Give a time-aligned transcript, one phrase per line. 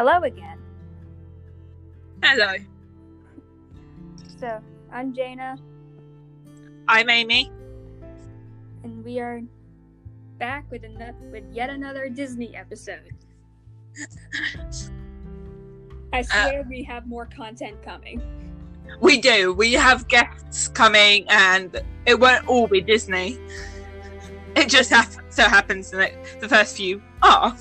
[0.00, 0.56] Hello again.
[2.22, 2.54] Hello,
[4.40, 4.58] So,
[4.90, 5.58] I'm Jayna.
[6.88, 7.50] I'm Aimee.
[8.82, 9.42] and we are
[10.38, 13.10] back with, another with yet another Disney episode.
[16.14, 18.22] I uh, swear we have more content coming.
[19.02, 19.52] We do.
[19.52, 23.38] We have guests coming, and it won't all be Disney.
[24.56, 27.54] It just hap- so happens that the first few are.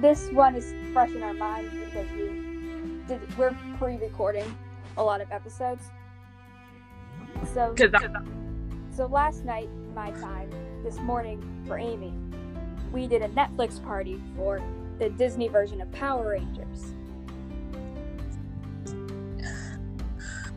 [0.00, 4.56] This one is fresh in our minds because we did, we're pre-recording
[4.96, 5.90] a lot of episodes.
[7.54, 7.74] So,
[8.94, 10.50] so last night, my time,
[10.82, 12.14] this morning for Aimee,
[12.92, 14.62] we did a Netflix party for
[14.98, 16.92] the Disney version of Power Rangers.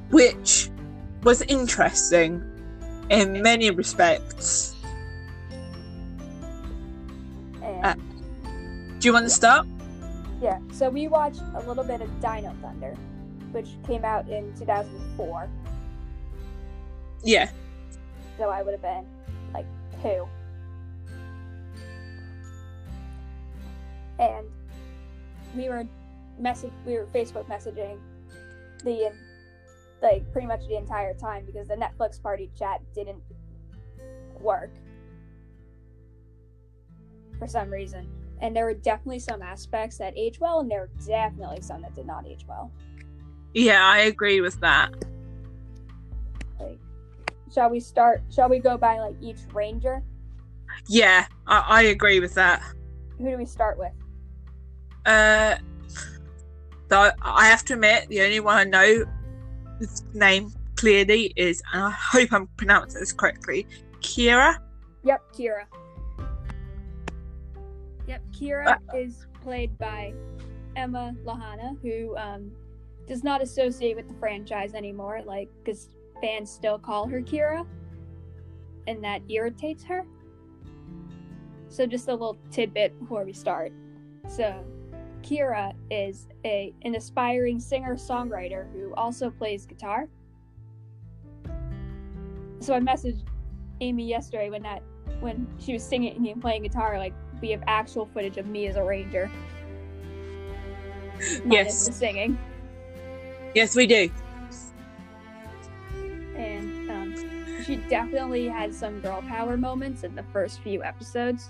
[0.09, 0.69] which
[1.23, 2.43] was interesting
[3.09, 4.75] in many respects.
[8.99, 9.65] Do you want to start?
[10.41, 12.95] yeah, so we watched a little bit of Dino Thunder,
[13.51, 15.49] which came out in 2004.
[17.23, 17.49] Yeah.
[18.37, 19.05] So I would have been
[19.53, 19.65] like
[20.01, 20.27] two.
[24.17, 24.45] And
[25.55, 25.87] we were
[26.37, 27.97] message we were Facebook messaging
[28.83, 29.13] the
[30.01, 33.21] like pretty much the entire time because the Netflix party chat didn't
[34.41, 34.71] work
[37.37, 38.18] for some reason.
[38.41, 41.93] And there were definitely some aspects that aged well and there were definitely some that
[41.95, 42.71] did not age well.
[43.53, 44.93] Yeah, I agree with that.
[46.59, 46.79] Like
[47.53, 50.03] shall we start shall we go by like each ranger?
[50.87, 52.63] Yeah, I, I agree with that.
[53.17, 53.91] Who do we start with?
[55.05, 55.57] Uh,
[56.87, 59.05] though I have to admit, the only one I know
[59.79, 63.67] his name clearly is, and I hope I'm pronouncing this correctly,
[64.01, 64.57] Kira.
[65.03, 65.63] Yep, Kira.
[68.09, 70.15] Yep, Kira is played by
[70.75, 72.51] Emma Lahana, who um,
[73.07, 77.67] does not associate with the franchise anymore, like, because fans still call her Kira,
[78.87, 80.07] and that irritates her.
[81.67, 83.71] So, just a little tidbit before we start.
[84.27, 84.65] So,
[85.21, 90.07] Kira is a an aspiring singer songwriter who also plays guitar.
[92.59, 93.23] So I messaged
[93.81, 94.81] Aimee yesterday when that
[95.19, 98.75] when she was singing and playing guitar, like we have actual footage of me as
[98.75, 99.29] a ranger.
[101.45, 101.95] Yes.
[101.95, 102.37] singing.
[103.55, 104.09] Yes, we do.
[106.35, 111.49] And um, she definitely had some girl power moments in the first few episodes.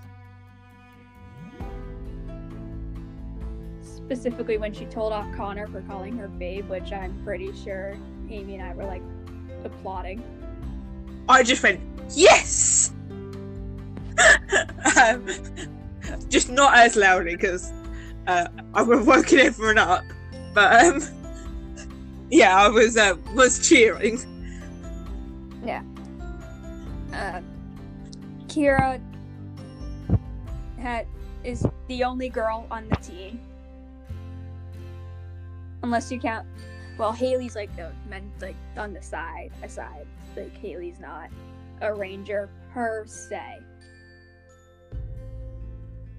[3.81, 7.95] Specifically when she told off Connor for calling her babe, which I'm pretty sure
[8.29, 9.03] Aimee and I were like
[9.63, 10.23] applauding.
[11.27, 11.79] I just went,
[12.15, 12.91] yes!
[14.97, 15.27] um,
[16.29, 17.71] just not as loudly because
[18.27, 20.03] uh, I would have woken everyone up.
[20.53, 21.01] But um,
[22.29, 24.19] yeah, I was uh, was cheering.
[25.65, 25.83] Yeah.
[27.13, 27.41] Uh,
[28.47, 29.01] Kira
[30.77, 31.05] had
[31.43, 33.39] is the only girl on the team,
[35.83, 36.47] unless you count.
[36.97, 40.05] Well, Hayley's like the men like on the side aside.
[40.35, 41.29] Like Hayley's not
[41.81, 43.59] a ranger per se,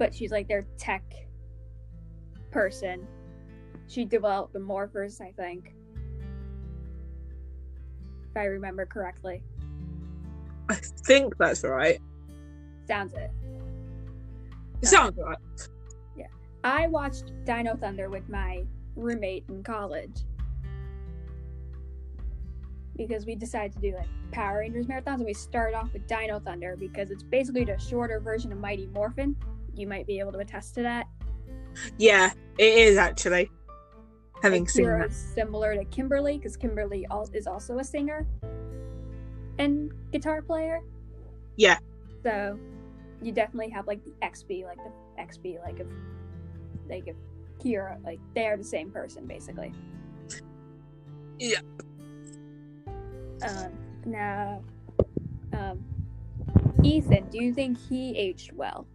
[0.01, 1.03] but she's like their tech
[2.51, 3.07] person.
[3.87, 5.75] She developed the morphers, I think,
[8.31, 9.43] if I remember correctly.
[10.71, 12.01] I think that's right.
[12.89, 13.31] Sounds it.
[14.81, 15.37] It sounds right.
[16.17, 16.29] Yeah.
[16.65, 18.65] I watched Dino Thunder with my
[18.97, 20.23] roommate in college
[22.97, 26.41] because we decided to do like Power Rangers marathons, and we started off with Dino
[26.41, 29.37] Thunder because it's basically the shorter version of Mighty Morphin.
[29.75, 31.07] You might be able to attest to that.
[31.99, 33.51] Yeah, it is actually.
[34.43, 35.13] Having Like, seen that.
[35.13, 38.27] similar to Kimberly because Kimberly is also a singer
[39.59, 40.81] and guitar player.
[41.57, 41.79] Yeah.
[42.23, 42.59] So
[43.23, 45.87] you definitely have like the XB, like the XB, like if
[46.89, 47.17] like if
[47.59, 49.73] Kira, like they are the same person basically.
[51.39, 51.61] Yeah.
[53.43, 53.73] Um.
[54.07, 54.63] Now,
[55.53, 55.85] um,
[56.83, 58.87] Ethan, do you think he aged well?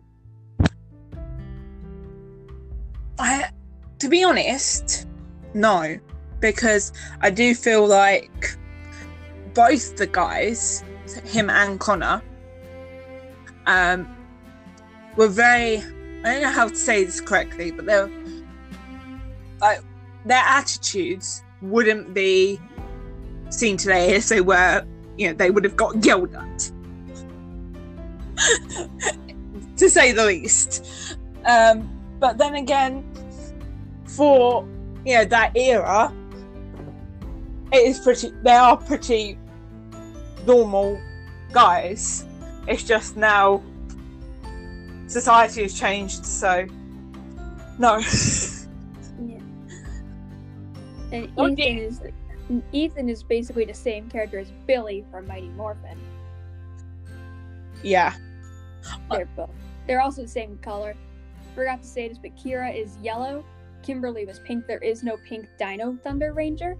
[3.19, 3.49] I,
[3.99, 5.07] to be honest,
[5.53, 5.97] no,
[6.39, 6.91] because
[7.21, 8.57] I do feel like
[9.53, 10.83] both the guys,
[11.23, 12.21] him and Connor,
[13.65, 14.07] um,
[15.15, 15.77] were very.
[15.77, 18.09] I don't know how to say this correctly, but they're
[19.61, 19.81] like
[20.25, 22.59] their attitudes wouldn't be
[23.49, 24.85] seen today if they were,
[25.17, 26.71] you know, they would have got yelled at.
[29.77, 31.17] to say the least.
[31.45, 33.03] Um, but then again,
[34.05, 34.67] for
[35.05, 36.13] you know that era,
[37.71, 38.31] it is pretty.
[38.43, 39.37] They are pretty
[40.45, 40.99] normal
[41.51, 42.25] guys.
[42.67, 43.61] It's just now
[45.07, 46.65] society has changed, so
[47.79, 48.01] no.
[49.17, 49.39] Yeah.
[51.13, 52.01] And Ethan is
[52.73, 55.97] Ethan is basically the same character as Billy from Mighty Morphin.
[57.83, 58.13] yeah.
[59.09, 59.49] They're both.
[59.87, 60.95] They're also the same color.
[61.55, 63.43] Forgot to say this, but Kira is yellow.
[63.81, 64.67] Kimberly was pink.
[64.67, 66.77] There is no pink Dino Thunder Ranger,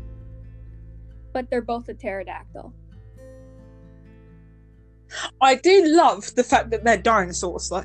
[1.33, 2.73] but they're both a pterodactyl.
[5.39, 7.83] I do love the fact that they're dinosaurs, though.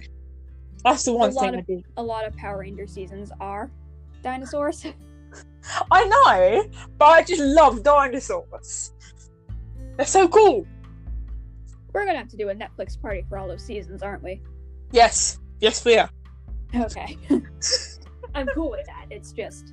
[0.82, 1.82] That's the one A lot thing I of- do.
[1.98, 3.70] A lot of Power Ranger seasons are
[4.22, 4.84] dinosaurs.
[5.92, 6.64] I know,
[6.98, 8.92] but I just love dinosaurs.
[9.96, 10.66] They're so cool.
[11.92, 14.40] We're gonna have to do a Netflix party for all those seasons, aren't we?
[14.92, 16.08] Yes, yes, we are.
[16.74, 17.16] Okay.
[18.34, 19.06] I'm cool with that.
[19.10, 19.72] It's just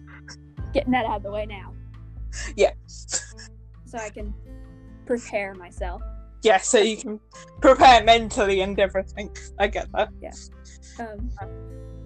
[0.73, 1.73] getting that out of the way now,
[2.55, 4.33] Yeah, so I can
[5.05, 6.01] prepare myself.
[6.43, 6.57] yeah.
[6.57, 7.19] So you can
[7.61, 9.29] prepare mentally and everything.
[9.59, 10.09] I get that.
[10.99, 11.29] Um,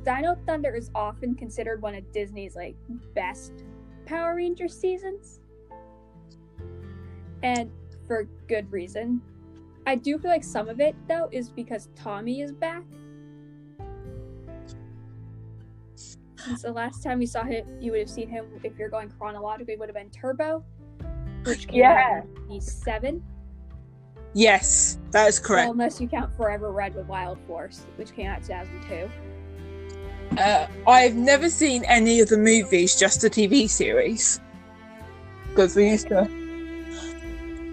[0.03, 2.75] Dino Thunder is often considered one of Disney's like
[3.15, 3.53] best
[4.05, 5.39] Power Ranger seasons,
[7.43, 7.71] and
[8.07, 9.21] for good reason.
[9.87, 12.83] I do feel like some of it though is because Tommy is back.
[16.45, 19.09] Since the last time we saw him, you would have seen him if you're going
[19.11, 20.63] chronologically would have been Turbo,
[21.45, 22.21] which came Yeah.
[22.21, 23.23] out in seven.
[24.33, 25.71] Yes, that is Well, correct.
[25.71, 29.09] unless you count Forever Red with Wild Force, which came out in 2002.
[30.37, 34.39] Uh, I've never seen any of the movies, just the TV series,
[35.49, 36.27] because we used to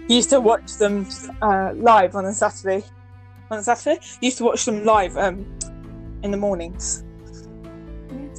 [0.09, 1.07] used to watch them
[1.41, 2.83] uh, live on a Saturday.
[3.51, 5.45] On a Saturday, used to watch them live um,
[6.23, 7.03] in the mornings.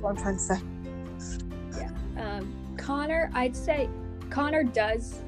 [0.01, 1.89] That's what I'm trying to say.
[2.17, 3.89] Um, Connor, I'd say
[4.31, 5.21] Connor does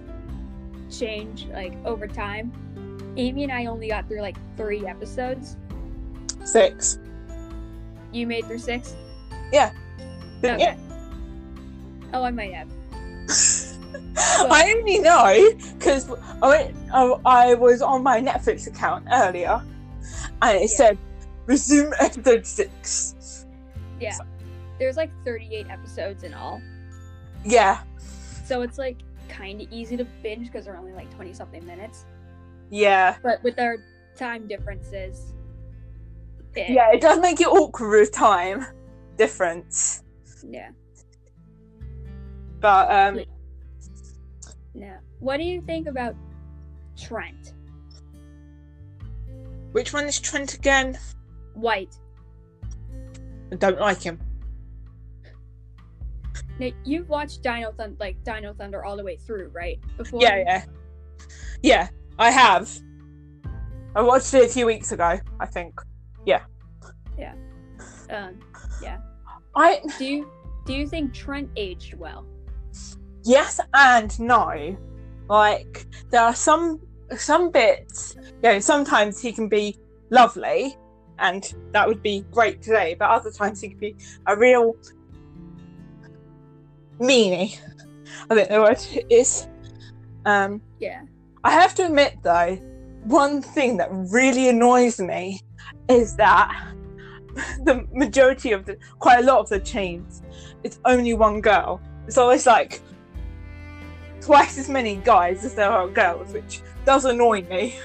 [0.91, 2.51] change like over time.
[3.19, 5.57] Aimee and I only got through like three episodes.
[6.45, 6.99] Six.
[8.13, 8.97] You made through six?
[9.53, 9.75] Didn't
[10.45, 10.73] Okay.
[10.75, 12.09] you?
[12.15, 12.69] Oh, I might have.
[14.17, 16.11] I only know because
[16.43, 19.63] I, went- I I was on my Netflix account earlier,
[20.41, 20.67] and it Yeah.
[20.77, 20.99] said
[21.47, 23.47] resume episode six.
[24.01, 24.17] Yeah.
[24.79, 26.61] There's like 38 episodes in all.
[27.45, 27.83] Yeah,
[28.47, 28.99] So it's like
[29.29, 32.05] kind of easy to binge because they're only like 20 something minutes.
[32.71, 33.79] yeah, But with our
[34.17, 35.33] time differences,
[36.55, 36.91] it- yeah.
[36.93, 38.65] It does make it awkward with time
[39.17, 40.03] difference,
[40.49, 40.71] Yeah.
[42.61, 43.21] but um,
[44.75, 44.95] No.
[45.21, 46.15] What do you think about
[46.97, 47.55] Trent?
[49.73, 50.99] which one is Trent again?
[51.55, 51.97] White.
[53.51, 54.19] I don't like him.
[56.63, 59.81] Now, you've watched Dino Thunder, like Dino Thunder, all the way through, right?
[59.97, 60.23] Before.
[60.23, 60.65] Yeah, yeah,
[61.61, 61.89] yeah.
[62.21, 62.71] I have.
[63.97, 65.19] I watched it a few weeks ago.
[65.41, 65.75] I think.
[66.25, 66.43] Yeah.
[67.19, 67.35] Yeah.
[68.11, 68.39] Um,
[68.81, 68.99] yeah.
[69.57, 70.31] I do you
[70.65, 72.25] do you think Trent aged well?
[73.25, 74.77] yes and no.
[75.29, 76.81] Like there are some
[77.17, 79.81] some bits, you know, sometimes he can be
[80.11, 80.77] lovely
[81.19, 83.97] and that would be great today, but other times he can be
[84.29, 84.77] a real
[87.03, 87.59] meanie.
[88.31, 88.81] I think the word
[89.11, 89.49] is.
[90.25, 91.03] Um Yeah.
[91.45, 92.57] I have to admit though,
[93.05, 95.41] one thing that really annoys me
[95.89, 96.73] is that
[97.65, 100.23] the majority of the quite a lot of the chains
[100.65, 101.81] it's only one girl.
[102.07, 102.81] It's always like
[104.21, 107.77] twice as many guys as there are girls, which does annoy me.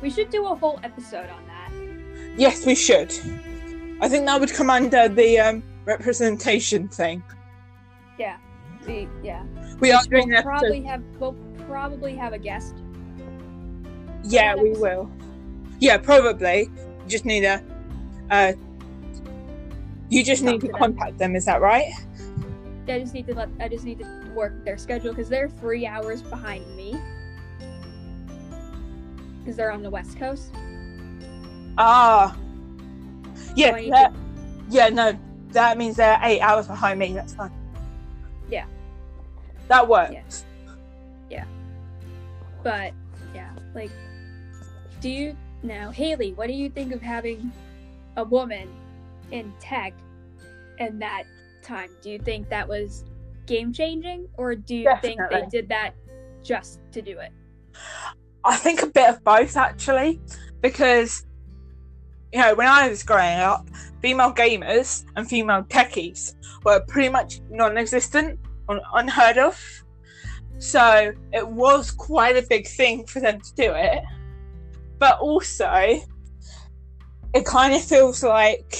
[0.00, 2.38] We should do a whole episode on that.
[2.38, 3.12] Yes, we should.
[4.00, 7.22] I think that would come under the um, representation thing.
[8.18, 8.36] Yeah.
[8.86, 9.44] The, yeah.
[9.80, 10.44] We are We'll doing that.
[10.44, 12.74] probably have we'll probably have a guest.
[14.24, 15.10] Yeah, we will.
[15.80, 16.62] Yeah, probably.
[16.62, 17.62] You just need a.
[18.30, 18.52] Uh,
[20.08, 21.34] you just Talk need to to contact them.
[21.36, 21.92] Is that right?
[22.88, 25.86] I just need to let I just need to work their schedule because they're three
[25.86, 27.00] hours behind me.
[29.40, 30.52] Because they're on the west coast.
[31.78, 32.36] Ah.
[33.34, 33.70] So Yeah.
[33.72, 34.18] I need that- to-
[34.70, 34.88] yeah.
[34.88, 35.18] No,
[35.52, 37.12] that means they're eight hours behind me.
[37.12, 37.50] That's fine.
[39.72, 39.78] Yeah.
[39.78, 40.44] That works.
[41.30, 41.44] Yeah.
[42.62, 42.92] But
[43.34, 43.90] yeah, like,
[45.00, 46.34] do you now, Hayley?
[46.34, 47.50] What do you think of having
[48.16, 48.68] a woman
[49.30, 49.94] in tech
[50.78, 51.24] in that
[51.62, 51.90] time?
[52.02, 53.04] Do you think that was
[53.46, 55.94] game changing, or do you think they did that
[56.42, 57.32] just to do it?
[58.44, 60.20] I think a bit of both actually,
[60.60, 61.24] because
[62.32, 63.68] you know, when I was growing up,
[64.00, 68.51] female gamers and female techies were pretty much non-existent, un-
[68.94, 69.84] unheard of.
[70.58, 74.02] So it was quite a big thing for them to do it.
[74.98, 76.00] But also,
[77.34, 78.76] it kind of feels like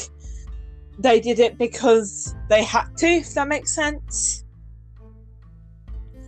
[0.99, 4.45] they did it because they had to, if that makes sense.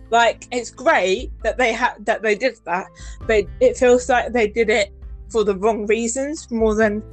[0.09, 2.87] Like it's great that they had that they did that,
[3.25, 4.93] but it feels like they did it
[5.29, 7.03] for the wrong reasons more than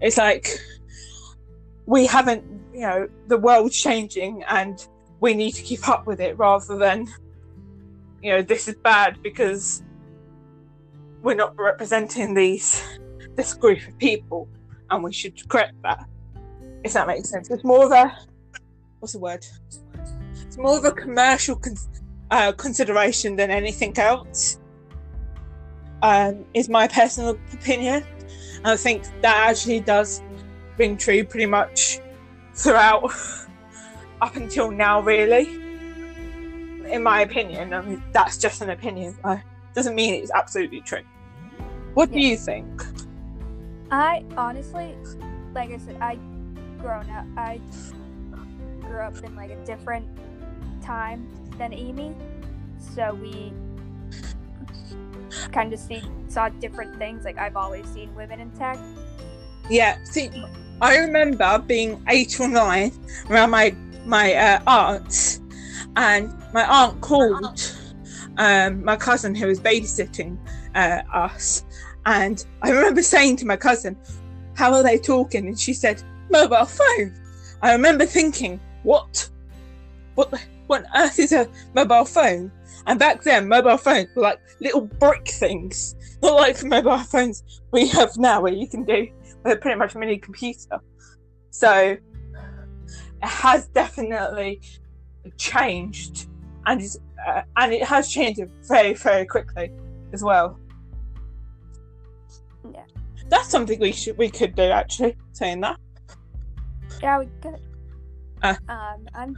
[0.00, 0.48] it's like
[1.86, 2.42] we haven't
[2.72, 4.88] you know the world's changing and
[5.22, 7.06] we need to keep up with it rather than
[8.22, 9.82] you know this is bad because
[11.22, 12.82] we're not representing these
[13.36, 14.48] this group of people
[14.90, 16.04] and we should correct that
[16.84, 17.50] if that makes sense.
[17.50, 18.12] It's more of a
[18.98, 19.46] what's the word?
[20.46, 21.76] It's more of a commercial con-
[22.30, 24.58] uh, consideration than anything else
[26.02, 28.04] um, is my personal opinion.
[28.58, 30.22] And i think that actually does
[30.78, 32.00] ring true pretty much
[32.54, 33.10] throughout
[34.22, 35.48] up until now really
[36.90, 39.14] in my opinion i mean that's just an opinion
[39.74, 41.02] doesn't mean it's absolutely true
[41.94, 42.82] what do you think
[43.92, 44.94] I honestly,
[45.54, 46.14] like I said, I
[46.78, 47.26] grown up.
[47.36, 47.60] I
[48.80, 50.08] grew up in like a different
[50.82, 52.14] time than Aimee,
[52.78, 53.52] so we
[55.52, 57.26] kind of see saw different things.
[57.26, 58.78] Like I've always seen women in tech.
[59.68, 60.30] Yeah, see,
[60.80, 62.92] I remember being eight or nine
[63.28, 65.40] around my my uh, aunt,
[65.96, 67.72] and my aunt called
[68.38, 70.38] um, my cousin who was babysitting
[70.74, 71.64] uh, us,
[72.06, 73.96] and I remember saying to my cousin,
[74.54, 77.14] "How are they talking?" And she said, "Mobile phone."
[77.62, 79.28] I remember thinking, "What?
[80.14, 80.32] What?
[80.66, 82.50] What on earth is a mobile phone?"
[82.86, 87.42] And back then, mobile phones were like little brick things, not like mobile phones
[87.72, 89.06] we have now, where you can do
[89.44, 90.80] with pretty much a mini computer.
[91.50, 91.96] So
[93.28, 94.60] has definitely
[95.36, 96.28] changed,
[96.66, 99.72] and it's, uh, and it has changed very very quickly
[100.12, 100.58] as well.
[102.72, 102.84] Yeah.
[103.28, 105.16] That's something we should we could do actually.
[105.32, 105.76] Saying that,
[107.02, 107.60] Yeah, we could.
[108.42, 108.54] Uh.
[108.68, 109.36] um, I'm.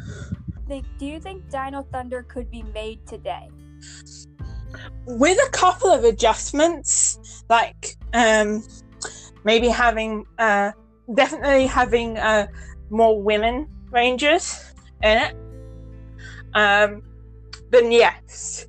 [0.67, 3.51] Think, do you think Dino Thunder could be made today?
[5.07, 8.63] with a couple of adjustments, like um,
[9.45, 10.73] maybe having uh,
[11.15, 12.47] definitely having uh,
[12.91, 15.37] more women rangers in it,
[16.55, 17.03] um,
[17.71, 18.67] then yes.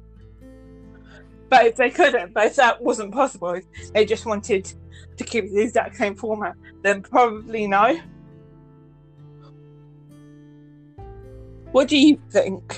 [1.50, 3.60] But if they couldn't, but if that wasn't possible,
[3.94, 4.72] they just wanted
[5.18, 8.00] to keep the exact same format, then probably no.
[11.72, 12.78] What do you think?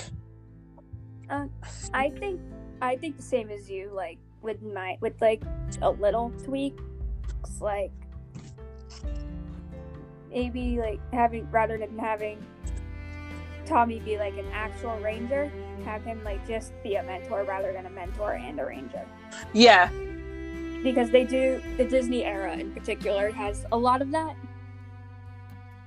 [1.30, 2.40] I think
[2.80, 3.90] I think the same as you.
[3.94, 5.42] Like with my with like
[5.82, 6.82] a little tweaks,
[7.60, 7.92] like
[10.30, 12.44] maybe like having rather than having
[13.66, 15.50] Tommy be like an actual ranger,
[15.84, 19.04] have him like just be a mentor rather than a mentor and a ranger.
[19.52, 19.90] Yeah,
[20.82, 24.34] Because they do the Disney era in particular has a lot of that,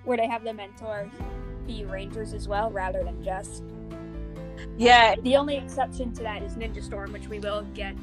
[0.03, 1.11] where they have the mentors
[1.65, 3.63] be rangers as well rather than just
[4.77, 7.95] yeah, The only exception to that is Ninja Storm, which we will get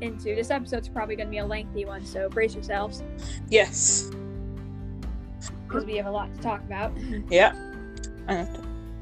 [0.00, 0.34] into.
[0.34, 3.02] This episode's probably going to be a lengthy one, so brace yourselves
[3.48, 4.10] yes,
[5.70, 6.92] because we have a lot to talk about.
[7.30, 7.54] yeah.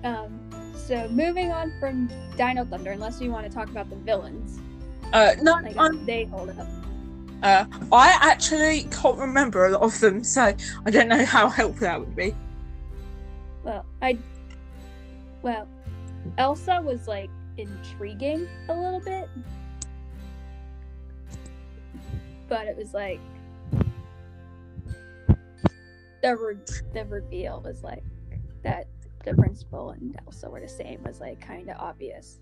[0.05, 4.59] Um, so moving on from Dino Thunder, unless you want to talk about the villains,
[5.13, 6.67] Uh, no, how they hold up.
[7.43, 11.87] uh, I actually can't remember a lot of them, so I don't know how helpful
[11.87, 12.35] that would be.
[13.65, 14.19] Well, I,
[15.43, 15.67] well,
[16.37, 19.29] Elsa was like intriguing a little bit,
[22.49, 23.21] but it was like
[26.23, 26.57] the re-
[26.93, 28.03] the reveal was like
[28.63, 28.87] that
[29.25, 32.41] the principal and Elsa were the same was like kind of obvious.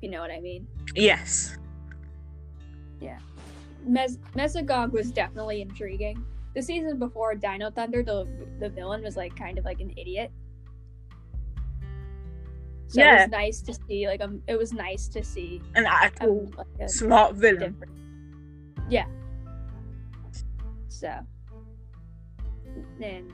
[0.00, 0.66] You know what I mean.
[0.94, 1.56] Yes.
[3.00, 3.18] Yeah.
[3.86, 6.24] Mes- Mesogog was definitely intriguing.
[6.54, 8.26] The season before Dino Thunder, the
[8.58, 10.30] the villain was like kind of like an idiot.
[12.88, 13.22] So it Yeah.
[13.22, 16.66] was nice to see like um it was nice to see An um, actual like
[16.80, 17.72] a smart villain.
[17.72, 17.92] different
[18.90, 19.06] Yeah.
[21.00, 21.18] So
[22.98, 23.32] then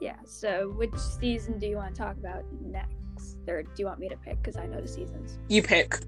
[0.00, 3.38] yeah, so which season do you want to talk about next?
[3.46, 4.42] Or do you want me to pick?
[4.42, 5.38] Because I know the seasons.
[5.48, 5.98] You pick.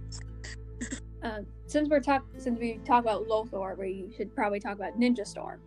[1.22, 5.26] Um, since we're talk since we talk about Lothor, we should probably talk about Ninja
[5.26, 5.60] Storm.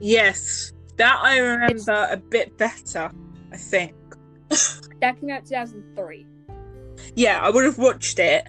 [0.00, 0.72] Yes.
[0.96, 3.10] That I remember a bit better,
[3.52, 3.94] I think.
[5.00, 6.26] That came out 2003.
[7.14, 8.48] Yeah, I would have watched it.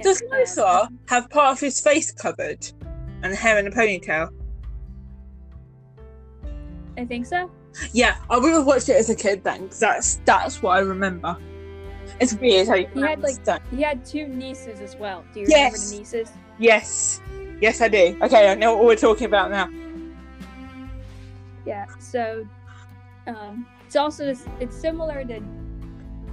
[0.00, 2.66] Does Lothor have part of his face covered
[3.22, 4.30] and hair in a ponytail?
[6.98, 7.50] I think so.
[7.92, 10.80] Yeah, I would have watched it as a kid then, 'cause that's that's what I
[10.80, 11.36] remember.
[12.20, 13.62] It's weird how you He had, like- understand.
[13.70, 15.24] He had two nieces as well.
[15.34, 15.72] Do you Yes.
[15.72, 16.32] remember the nieces?
[16.58, 17.20] Yes,
[17.60, 18.16] yes, I do.
[18.22, 19.68] Okay, I know what we're talking about now.
[21.66, 21.84] Yeah.
[21.98, 22.46] So,
[23.26, 25.40] um, it's also it's similar to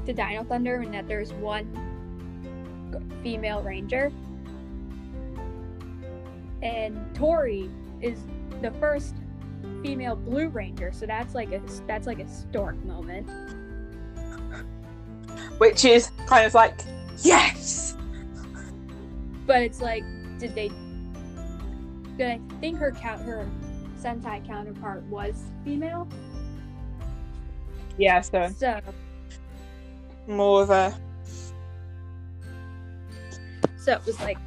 [0.06, 1.65] to Dino Thunder in that there's one
[3.21, 4.12] female ranger,
[6.62, 7.69] and Tori
[8.01, 8.19] is
[8.62, 9.15] the first
[9.81, 10.91] female Blue Ranger.
[10.93, 13.29] So that's like a that's like a historic moment.
[15.57, 16.79] Which is kind of like
[17.19, 17.95] yes,
[19.45, 20.03] But it's like,
[20.39, 20.69] did they?
[22.17, 23.47] Did I think her count her
[24.00, 26.07] Sentai counterpart was female?
[27.97, 28.21] yeah.
[28.21, 28.79] So So
[30.27, 30.93] more of a
[33.84, 34.38] so it was like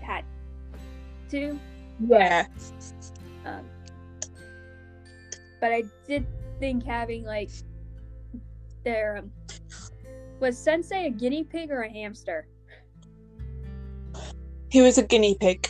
[0.00, 0.24] had
[1.28, 1.58] two
[2.08, 2.46] yeah.
[3.44, 3.64] Um,
[5.60, 6.26] but I did
[6.60, 7.50] think having like
[8.84, 9.30] their um,
[10.40, 12.46] was Sensei a guinea pig or a hamster?
[14.70, 15.68] He was a guinea pig.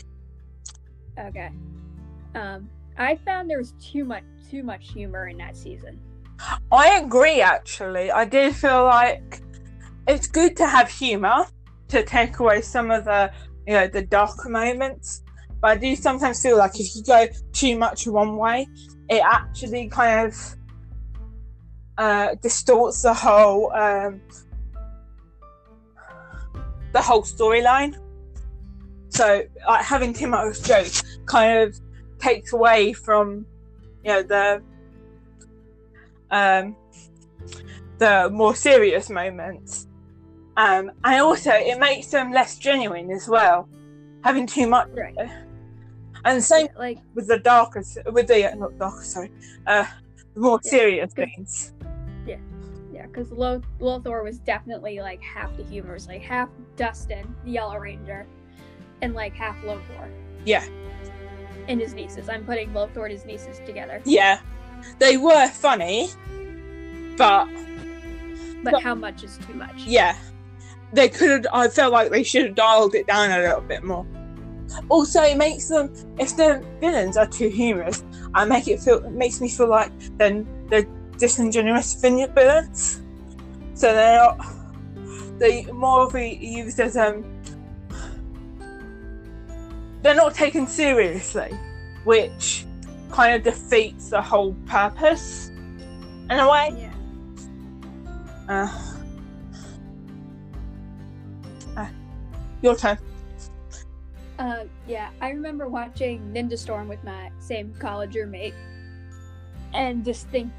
[1.18, 1.50] Okay.
[2.34, 6.00] Um, I found there was too much too much humor in that season.
[6.72, 7.40] I agree.
[7.40, 9.42] Actually, I did feel like
[10.06, 11.46] it's good to have humor
[11.94, 13.32] to take away some of the
[13.66, 15.22] you know the darker moments.
[15.60, 18.66] But I do sometimes feel like if you go too much one way,
[19.08, 20.56] it actually kind of
[21.96, 24.20] uh, distorts the whole um,
[26.92, 27.96] the whole storyline.
[29.08, 31.80] So, like having much jokes kind of
[32.18, 33.46] takes away from
[34.02, 34.62] you know the
[36.30, 36.76] um,
[37.98, 39.86] the more serious moments.
[40.56, 43.68] Um, and also, it makes them less genuine as well.
[44.22, 45.14] Having too much, Right.
[46.24, 49.30] and same Yeah, like with the darker, with the uh, not darker, sorry,
[49.66, 49.84] uh,
[50.34, 50.70] the more Yeah.
[50.70, 51.72] serious things.
[52.26, 57.50] yeah, because Lo- Lothor was definitely like half the humor, was like half Dustin, the
[57.50, 58.24] Yellow Ranger,
[59.02, 60.08] and like half Lothor.
[60.44, 60.64] Yeah.
[61.66, 62.28] And his nieces.
[62.28, 64.00] I'm putting Lothor and his nieces together.
[64.04, 64.38] Yeah,
[65.00, 66.08] they were funny,
[67.18, 67.48] but
[68.62, 69.74] But But- how much is too much?
[69.84, 70.16] yeah,
[70.94, 71.46] they could have.
[71.52, 74.06] I felt like they should have dialed it down a little bit more.
[74.88, 78.04] Also, it makes them if the villains are too humorous,
[78.34, 79.04] I make it feel.
[79.04, 80.86] It makes me feel like then they're
[81.18, 83.00] disingenuous villains.
[83.74, 84.46] So they're not.
[85.38, 87.24] They more of a used as um.
[90.02, 91.50] They're not taken seriously,
[92.04, 92.66] which
[93.10, 96.74] kind of defeats the whole purpose in a way.
[96.76, 96.92] Yeah.
[98.48, 98.93] Uh,
[102.64, 102.98] your turn.
[104.38, 108.54] Uh, yeah, I remember watching Ninja Storm with my same college roommate,
[109.72, 110.50] and just think,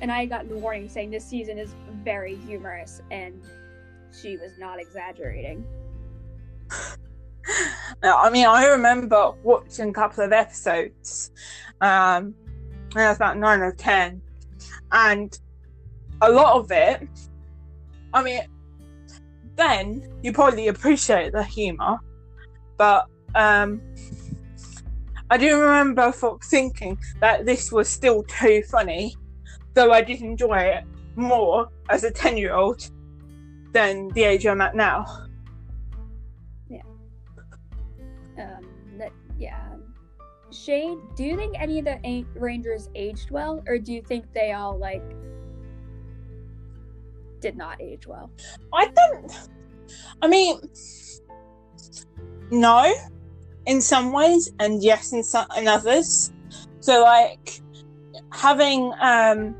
[0.00, 3.42] and I got the warning saying this season is very humorous, and
[4.18, 5.64] she was not exaggerating.
[8.02, 11.32] I mean, I remember watching a couple of episodes.
[11.80, 12.34] Um,
[12.92, 14.22] when I was about nine or ten,
[14.90, 15.38] and
[16.22, 17.08] a lot of it.
[18.12, 18.40] I mean,
[19.60, 21.98] then you probably appreciate the humor,
[22.76, 23.80] but um,
[25.30, 26.12] I do remember
[26.44, 29.14] thinking that this was still too funny,
[29.74, 30.84] though I did enjoy it
[31.16, 32.90] more as a ten-year-old
[33.72, 35.04] than the age I'm at now.
[38.38, 38.64] Um,
[38.98, 39.76] that, yeah.
[40.50, 44.52] Shane, do you think any of the Rangers aged well, or do you think they
[44.52, 45.04] all like
[47.40, 48.30] did not age well?
[48.72, 49.32] I don't.
[50.22, 50.60] I mean,
[52.50, 52.92] no,
[53.66, 56.32] in some ways, and yes, in some in others.
[56.80, 57.60] So, like
[58.32, 59.56] having um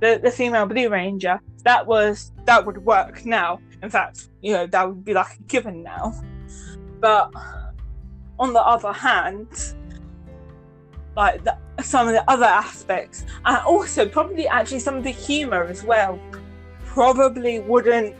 [0.00, 3.60] the the female Blue Ranger, that was that would work now.
[3.82, 6.14] In fact, you know that would be like a given now.
[7.00, 7.30] But
[8.38, 9.48] on the other hand,
[11.16, 15.64] like the, some of the other aspects, and also probably actually some of the humor
[15.64, 16.18] as well,
[16.88, 18.16] probably wouldn't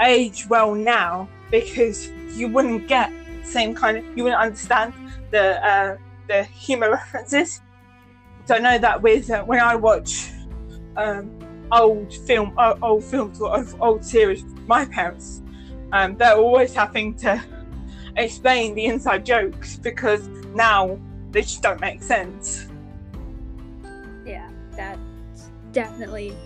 [0.00, 3.10] age well now because you wouldn't get
[3.42, 4.92] the same kind of you wouldn't understand
[5.30, 5.96] the uh,
[6.28, 7.60] the humor references.
[8.44, 10.30] So I know that with uh, when I watch
[10.96, 11.30] um,
[11.72, 15.42] old film uh, old films or old series, my parents
[15.92, 17.42] um, they're always having to
[18.16, 20.98] explain the inside jokes because now
[21.30, 22.66] they just don't make sense.
[24.24, 26.36] Yeah, that's definitely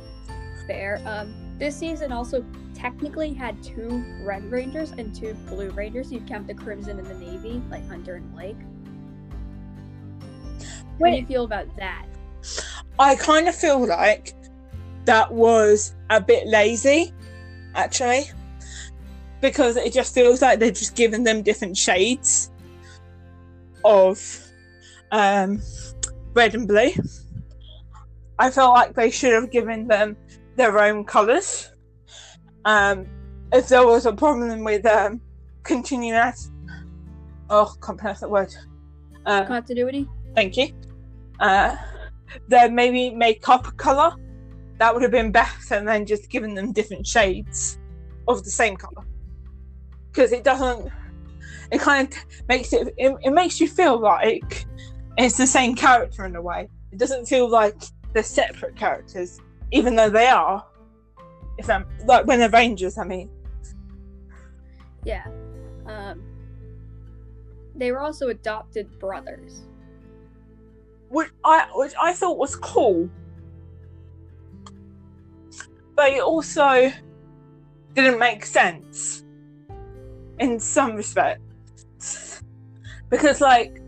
[0.66, 1.00] fair.
[1.06, 2.44] Um, this season also
[2.74, 6.10] technically had two Red Rangers and two Blue Rangers.
[6.10, 8.56] You count the Crimson and the Navy, like Hunter and Blake.
[10.96, 12.06] What do you feel about that?
[12.98, 14.34] I kind of feel like
[15.04, 17.12] that was a bit lazy,
[17.74, 18.24] actually,
[19.42, 22.50] because it just feels like they're just giving them different shades
[23.84, 24.18] of
[25.12, 25.60] um,
[26.32, 26.90] red and blue.
[28.38, 30.16] I felt like they should have given them
[30.60, 31.70] their own colours.
[32.66, 33.06] Um,
[33.50, 35.18] if there was a problem with um,
[35.62, 36.50] continuous,
[37.48, 38.54] oh, can't pronounce that word.
[39.24, 40.06] Uh, Continuity?
[40.34, 40.74] Thank you.
[41.40, 41.76] Uh,
[42.48, 44.14] then maybe make up a colour.
[44.78, 47.78] That would have been better than then just giving them different shades
[48.28, 49.06] of the same colour.
[50.12, 50.90] Because it doesn't.
[51.72, 52.18] It kind of
[52.48, 53.16] makes it, it.
[53.22, 54.66] It makes you feel like
[55.16, 56.68] it's the same character in a way.
[56.92, 57.76] It doesn't feel like
[58.12, 59.40] they're separate characters,
[59.72, 60.66] even though they are.
[61.58, 63.30] If I'm like when they're Rangers, I mean.
[65.04, 65.26] Yeah.
[65.86, 66.22] Um,
[67.74, 69.62] they were also adopted brothers.
[71.10, 73.10] which I which I thought was cool,
[75.96, 76.90] but it also
[77.94, 79.24] didn't make sense
[80.38, 82.42] in some respects
[83.10, 83.82] because like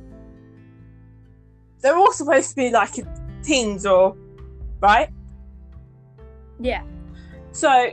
[1.81, 2.95] they're all supposed to be like
[3.43, 4.17] teens or
[4.81, 5.09] right.
[6.63, 6.83] Yeah.
[7.53, 7.91] So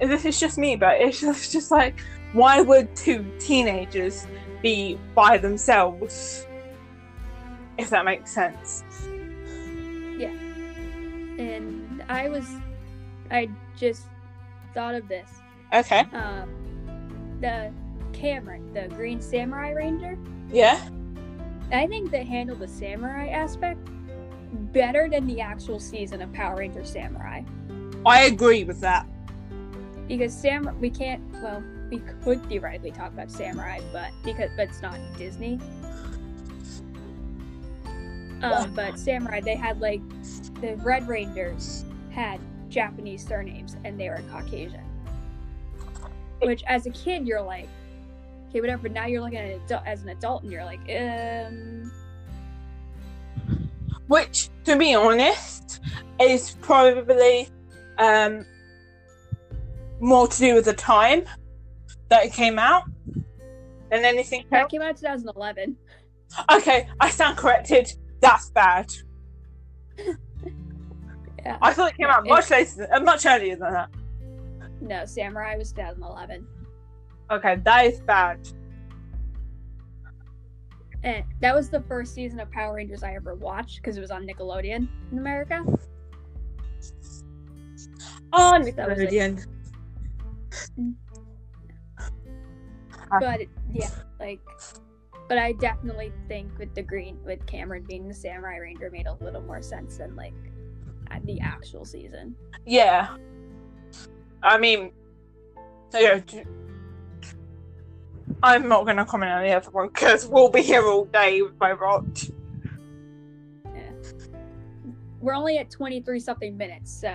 [0.00, 2.00] this is just me, but it's just, just like
[2.32, 4.26] why would two teenagers
[4.60, 6.46] be by themselves?
[7.78, 8.84] If that makes sense.
[10.16, 10.32] Yeah.
[11.38, 12.46] And I was,
[13.30, 14.06] I just
[14.74, 15.30] thought of this.
[15.72, 16.00] Okay.
[16.12, 17.72] Um, the
[18.12, 20.18] Cameron, the Green Samurai Ranger.
[20.52, 20.80] Yeah.
[21.72, 23.80] I think they handled the samurai aspect
[24.72, 27.42] better than the actual season of Power Ranger Samurai.
[28.06, 29.06] I agree with that.
[30.08, 31.22] Because Sam, we can't.
[31.42, 35.58] Well, we could theoretically talk about Samurai, but because but it's not Disney.
[38.42, 40.02] Um, but Samurai, they had like
[40.60, 44.84] the Red Rangers had Japanese surnames and they were Caucasian.
[46.42, 47.68] Which, as a kid, you're like,
[48.50, 48.82] okay, whatever.
[48.82, 51.90] But now you're looking at it adu- as an adult and you're like, um,
[54.08, 55.80] Which, to be honest,
[56.20, 57.48] is probably
[57.98, 58.44] um,
[60.00, 61.24] more to do with the time
[62.08, 62.84] that it came out
[63.90, 64.70] than anything else.
[64.70, 65.76] came out 2011.
[66.52, 67.92] Okay, I stand corrected.
[68.20, 68.92] That's bad.
[71.44, 71.58] Yeah.
[71.60, 73.90] I thought it came out It- much later, than, uh, much earlier than that.
[74.80, 76.46] No, Samurai was 2011.
[77.30, 78.48] Okay, that is bad.
[81.02, 84.10] And that was the first season of Power Rangers I ever watched because it was
[84.10, 85.62] on Nickelodeon in America.
[88.36, 89.10] Oh, That was it.
[89.10, 89.46] Nickelodeon.
[93.20, 93.40] But
[93.72, 94.40] yeah, like,
[95.28, 99.14] but I definitely think with the green, with Cameron being the Samurai Ranger, made a
[99.14, 100.34] little more sense than like
[101.10, 102.34] at the actual season.
[102.66, 103.16] Yeah.
[104.42, 104.90] I mean,
[105.92, 106.20] yeah,
[108.42, 111.40] I'm not going to comment on the other one because we'll be here all day
[111.42, 112.04] with my rot.
[113.74, 113.90] Yeah.
[115.20, 117.14] We're only at 23 something minutes, so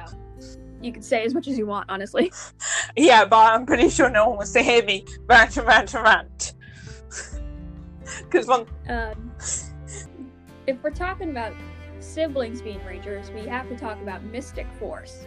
[0.82, 2.32] you can say as much as you want, honestly.
[2.96, 6.04] Yeah, but I'm pretty sure no one wants to hear me rant and rant and
[6.04, 6.54] rant.
[8.24, 9.32] Because one, Um,
[10.68, 11.54] if we're talking about
[12.00, 15.26] siblings being Rangers, we have to talk about Mystic Force.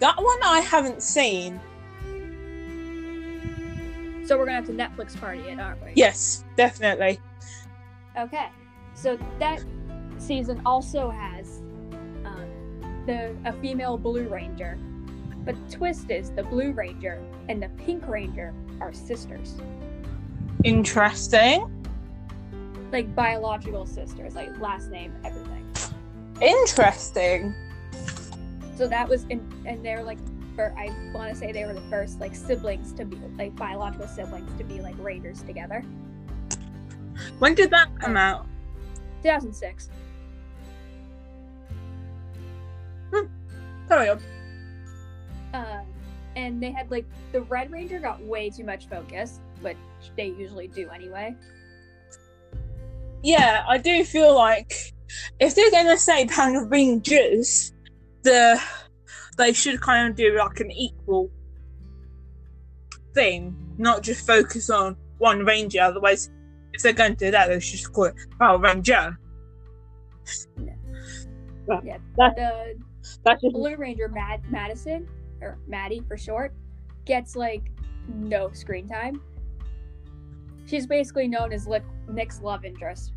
[0.00, 1.60] that one I haven't seen.
[4.26, 5.92] So we're gonna have to Netflix party it, aren't we?
[5.94, 7.20] Yes, definitely.
[8.18, 8.48] Okay,
[8.94, 9.62] so that
[10.18, 11.33] season also has
[13.06, 14.78] the a female Blue Ranger,
[15.44, 19.56] but twist is the Blue Ranger and the Pink Ranger are sisters,
[20.64, 21.70] Interesting.
[22.92, 25.66] like biological sisters, like last name, everything.
[26.40, 27.54] Interesting.
[28.76, 30.18] So that was, in, and they're like,
[30.58, 34.06] or I want to say they were the first like siblings to be like biological
[34.06, 35.84] siblings to be like Rangers together.
[37.38, 38.46] When did that come out?
[39.22, 39.88] 2006.
[43.90, 44.18] On.
[45.52, 45.86] Um,
[46.36, 49.76] and they had like the Red Ranger got way too much focus, which
[50.16, 51.34] they usually do anyway.
[53.22, 54.74] Yeah, I do feel like
[55.40, 57.72] if they're going to say Power Rangers,
[58.22, 58.60] the
[59.36, 61.30] they should kind of do like an equal
[63.14, 65.80] thing, not just focus on one ranger.
[65.80, 66.30] Otherwise,
[66.72, 69.18] if they're going to do that, they should just call it Power Ranger.
[70.58, 72.74] Yeah, That- the
[73.24, 75.08] That's just Blue Ranger Mad- Madison
[75.40, 76.54] or Maddie for short.
[77.04, 77.70] gets like
[78.08, 79.20] no screen time.
[80.66, 83.12] She's basically known as Lick- Nick's love interest.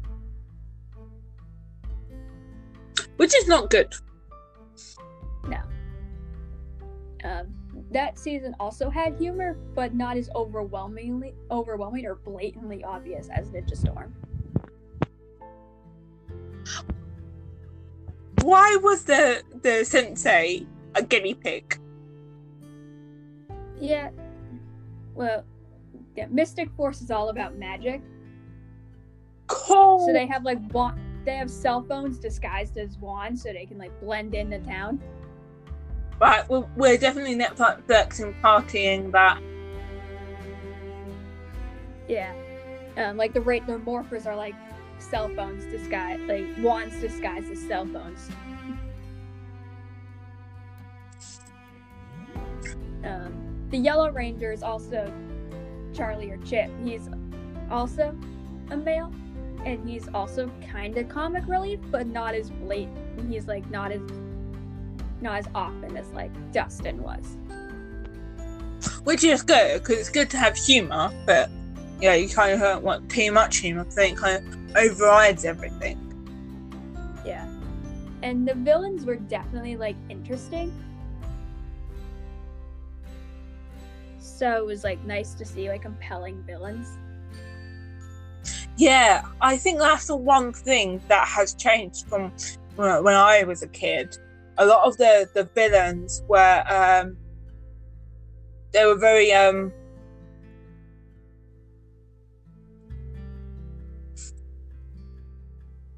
[3.15, 3.93] Which is not good.
[7.23, 7.53] Um,
[7.91, 13.75] that season also had humor, but not as overwhelmingly overwhelming or blatantly obvious as Ninja
[13.75, 14.13] Storm.
[18.47, 21.77] Why was the the sensei a guinea pig?
[23.77, 24.11] Yeah.
[25.15, 25.43] Well,
[26.15, 28.01] yeah, Mystic Force is all about magic.
[29.47, 30.07] Cool.
[30.07, 33.77] So they have like wand they have cell phones disguised as wands so they can
[33.77, 35.01] like blend in the town.
[36.21, 39.41] Right, we're, we're definitely Netflixing partying that.
[42.07, 42.33] Yeah.
[42.95, 44.55] Um, like the rate the morphers are like
[44.99, 48.29] cell phones disguised like wands disguised as cell phones.
[53.03, 55.11] Um, the Yellow Ranger is also
[55.93, 56.69] Charlie or Chip.
[56.83, 57.09] He's
[57.69, 58.15] also
[58.69, 59.11] a male,
[59.65, 63.29] and he's also kind of comic relief, but not as blatant.
[63.29, 64.01] He's like not as
[65.21, 67.37] not as often as like Dustin was.
[69.03, 71.49] Which is good because it's good to have humor, but
[71.99, 76.03] yeah, you kind of don't want too much humor because it kind of overrides everything.
[77.25, 77.47] Yeah,
[78.21, 80.71] and the villains were definitely like interesting.
[84.19, 86.87] So it was like nice to see like compelling villains.
[88.77, 92.31] Yeah, I think that's the one thing that has changed from
[92.75, 94.15] when when I was a kid.
[94.59, 97.17] A lot of the the villains were um,
[98.73, 99.73] they were very um,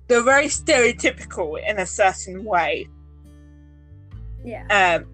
[0.09, 2.89] they were very stereotypical in a certain way,
[4.43, 4.65] Yeah.
[4.69, 5.05] um,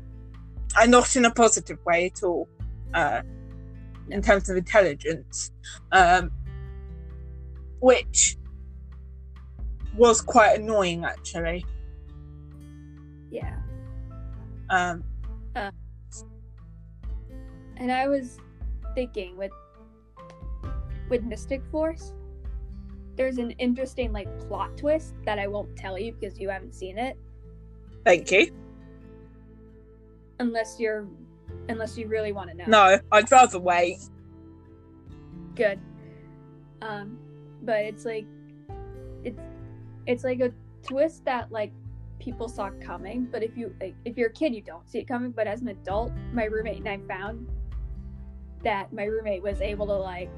[0.80, 2.48] and not in a positive way at all.
[2.94, 3.22] Uh,
[4.10, 5.52] in terms of intelligence,
[5.92, 6.32] um,
[7.80, 8.38] which
[9.98, 11.66] was quite annoying actually.
[13.32, 13.58] Yeah.
[14.70, 15.04] Um,
[17.78, 18.38] And I was
[18.94, 19.52] thinking with
[21.10, 22.14] with Mystic Force,
[23.16, 26.98] there's an interesting like plot twist that I won't tell you because you haven't seen
[26.98, 27.18] it
[28.04, 28.52] thank you.
[30.40, 31.08] unless you're
[31.70, 32.66] unless you really want to know.
[32.68, 33.98] No, I'd rather wait.
[35.56, 35.80] Good.
[36.82, 37.18] Um
[37.62, 38.26] but it's like
[39.24, 39.40] it's
[40.06, 40.52] it's like a
[40.84, 41.72] twist that like
[42.20, 45.08] people saw coming, but if you like if you're a kid you don't see it
[45.08, 47.48] coming, but as an adult, my roommate and I found
[48.64, 50.32] that my roommate was able to like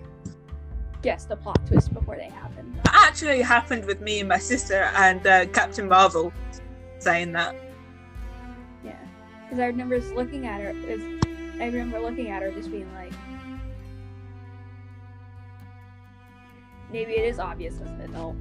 [1.01, 2.79] guess the plot twist before they happen.
[2.87, 6.33] Actually happened with me and my sister and uh, Captain Marvel
[6.99, 7.55] saying that.
[8.83, 8.97] Yeah,
[9.43, 10.73] because I remember just looking at her.
[10.73, 11.01] Was,
[11.59, 13.13] I remember looking at her, just being like,
[16.91, 18.35] maybe it is obvious as an adult.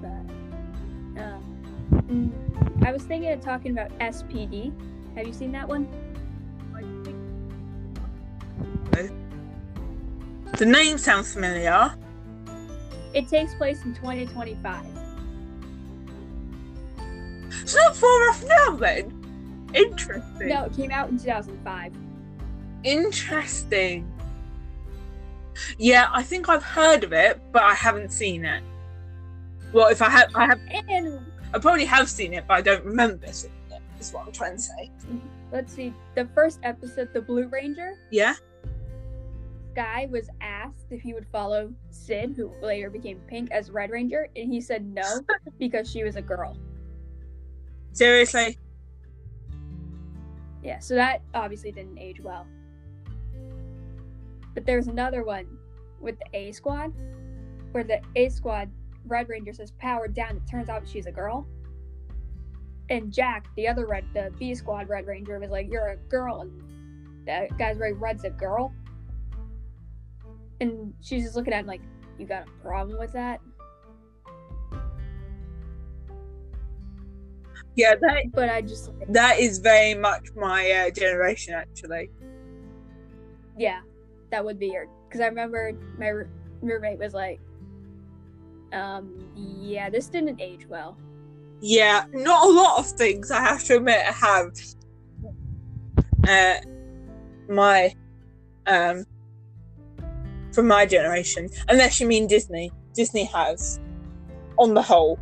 [0.00, 4.72] But um, I was thinking of talking about SPD.
[5.16, 5.88] Have you seen that one?
[10.62, 11.94] The name sounds familiar.
[13.14, 14.84] It takes place in 2025.
[17.62, 19.70] It's not far off now then.
[19.74, 20.48] Interesting.
[20.48, 21.92] No, it came out in 2005.
[22.84, 24.12] Interesting.
[25.78, 28.62] Yeah, I think I've heard of it, but I haven't seen it.
[29.72, 31.20] Well, if I have, I have, And
[31.54, 33.80] I probably have seen it, but I don't remember seeing it.
[33.98, 34.90] Is what I'm trying to say.
[35.50, 38.34] let's see, the first episode, The Blue Ranger, Yeah.
[39.74, 44.28] Guy was asked if he would follow Syd, who later became Pink, as Red Ranger,
[44.36, 45.20] and he said no
[45.58, 46.56] because she was a girl.
[47.92, 48.58] Seriously.
[50.62, 52.46] Yeah, so that obviously didn't age well.
[54.54, 55.46] But there's another one
[56.00, 56.92] with the A Squad,
[57.72, 58.70] where the A Squad
[59.06, 60.36] Red Ranger says powered down.
[60.36, 61.46] It turns out she's a girl.
[62.90, 66.42] And Jack, the other red, the B Squad Red Ranger, was like, "You're a girl,"
[66.42, 68.74] and that guy's very Red's a girl.
[70.62, 71.82] And she's just looking at him like,
[72.18, 73.40] "You got a problem with that?"
[77.74, 82.10] Yeah, that But I just, that is very much my uh, generation, actually.
[83.58, 83.80] yeah,
[84.30, 84.86] that would be your.
[85.08, 86.28] Because I remember my r-
[86.60, 87.40] roommate was like,
[88.72, 90.96] um, yeah, this didn't age well.
[91.60, 94.52] Yeah, not a lot of things I have to admit I have
[96.28, 96.60] uh,
[97.48, 97.94] my
[98.66, 99.04] um
[100.52, 102.70] from my generation, unless you mean Disney.
[102.94, 103.80] Disney has,
[104.58, 105.18] on the whole.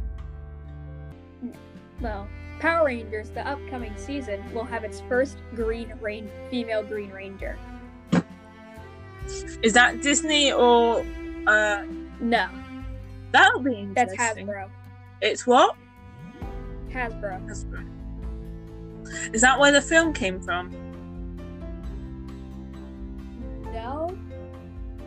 [2.01, 2.27] Well,
[2.59, 7.59] Power Rangers, the upcoming season, will have its first Green Rain female Green Ranger.
[9.63, 11.05] Is that Disney or
[11.47, 11.85] uh
[12.21, 12.49] No,
[13.33, 14.17] that'll be interesting.
[14.17, 14.39] that's.
[14.39, 14.69] Hasbro.
[15.23, 15.77] It's what?
[16.91, 17.47] Hasbro.
[17.49, 17.87] Hasbro.
[19.35, 20.71] Is that where the film came from?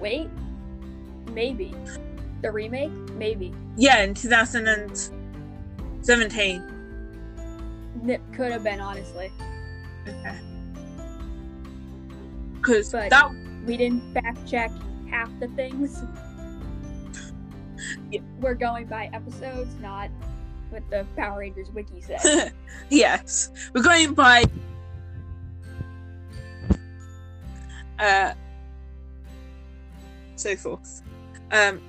[0.04, 0.30] Wait.
[1.32, 1.74] Maybe.
[2.42, 2.92] The remake?
[3.14, 3.54] Maybe.
[3.78, 6.64] Yeah, in 2017.
[8.06, 9.32] It could have been, honestly.
[10.06, 10.38] Okay.
[12.56, 13.32] Because that
[13.66, 14.72] We didn't fact check
[15.10, 16.04] half the things.
[18.12, 18.22] Yeah.
[18.40, 20.10] We're going by episodes, not
[20.70, 22.54] what the Power Rangers wiki says.
[22.90, 24.46] yes, we're going by
[28.00, 28.34] uh
[30.44, 31.02] so forth.
[31.52, 31.82] Um,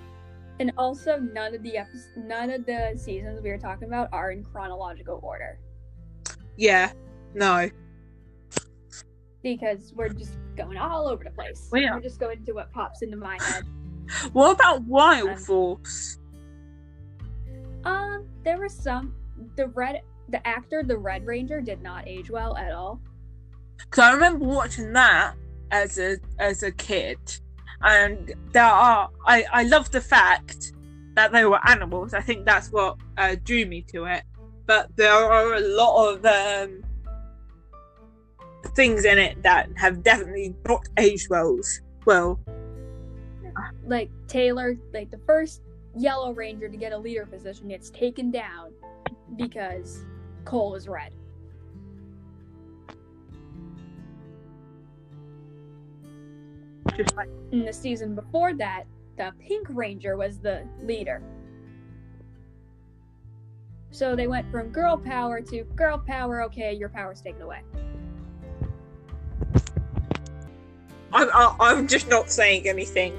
[0.61, 4.31] and also, none of the epi- none of the seasons we were talking about are
[4.31, 5.59] in chronological order
[6.57, 6.93] yeah,
[7.35, 7.69] no,
[9.43, 11.69] because we're just going all over the place.
[11.73, 11.97] We are.
[11.97, 13.65] We're just going to what pops into my head.
[14.33, 16.19] what about Wild Um, Force?
[17.85, 19.15] Um, there was some
[19.57, 23.01] the red the actor the Red Ranger did not age well at all.
[23.77, 25.35] Because I remember watching that
[25.73, 27.19] as a as a kid,
[27.85, 30.73] and there are I I love the fact
[31.15, 32.15] that they were animals.
[32.15, 34.25] I think that's what uh, drew me to it.
[34.67, 36.83] But there are a lot of um,
[38.75, 41.61] things in it that have definitely not aged well.
[42.07, 42.41] Well,
[43.87, 45.63] Like Taylor, like the first
[45.97, 48.73] Yellow Ranger to get a leader position gets taken down
[49.37, 50.05] because
[50.45, 51.15] Cole is red.
[56.97, 58.85] Just like In the season before that,
[59.17, 61.23] the Pink Ranger was the leader.
[63.91, 67.63] So they went from girl power to girl power, okay, your power's taken away.
[71.13, 73.17] I'm I, I'm just not saying anything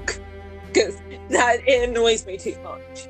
[0.66, 0.96] because
[1.30, 3.08] that it annoys me too much.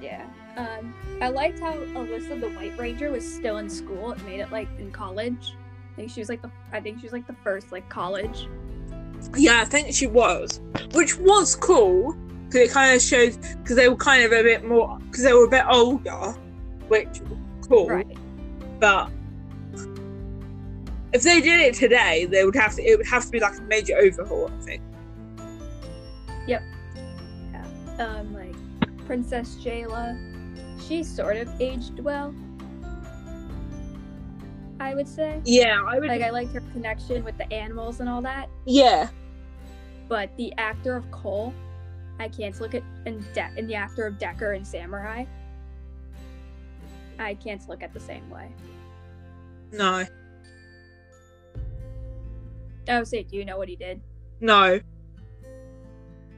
[0.00, 0.26] Yeah.
[0.56, 4.12] Um, I liked how Alyssa the White Ranger was still in school.
[4.12, 5.54] It made it like in college.
[5.92, 8.48] I think she was like the I think she was like the first like college.
[9.36, 10.60] Yeah, I think she was,
[10.92, 14.64] which was cool because it kind of showed because they were kind of a bit
[14.64, 16.34] more because they were a bit older,
[16.88, 17.88] which was cool.
[17.88, 18.06] Right.
[18.80, 19.10] But
[21.12, 22.82] if they did it today, they would have to.
[22.82, 24.50] It would have to be like a major overhaul.
[24.50, 24.82] I think.
[26.46, 26.62] Yep.
[27.98, 30.18] Um, like Princess Shayla,
[30.86, 32.34] she sort of aged well.
[34.80, 35.40] I would say.
[35.44, 36.08] Yeah, I would.
[36.08, 38.48] Like I liked her connection with the animals and all that.
[38.64, 39.08] yeah,
[40.08, 41.52] But the actor of Cole,
[42.18, 45.24] I can't look at and De- and the actor of Deker and Samurai.
[47.18, 48.48] I can't look at the same way.
[49.72, 50.04] no,
[52.88, 54.00] I would say, do you know what he did?
[54.40, 54.80] no.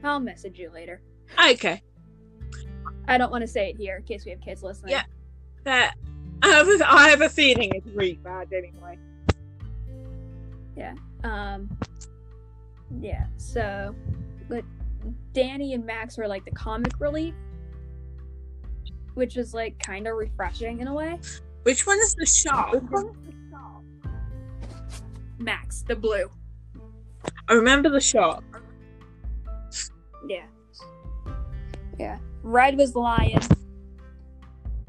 [0.05, 1.01] I'll message you later.
[1.49, 1.81] Okay,
[3.07, 4.91] I don't want to say it here in case we have kids listening.
[4.91, 5.03] Yeah.
[5.63, 5.95] that
[6.43, 6.67] I have.
[6.67, 8.99] A, I have a feeling it's really bad anyway.
[10.75, 10.93] Yeah.
[11.23, 11.69] Um.
[12.99, 13.25] Yeah.
[13.37, 13.95] So,
[14.49, 14.65] but
[15.33, 17.33] Danny and Max were like the comic relief,
[19.13, 21.17] which is like kind of refreshing in a way.
[21.63, 22.83] Which one is the shark?
[25.39, 26.29] Max, the blue.
[27.47, 28.43] I remember the shark.
[30.27, 30.45] Yeah.
[31.97, 32.17] Yeah.
[32.43, 33.41] Red was lion.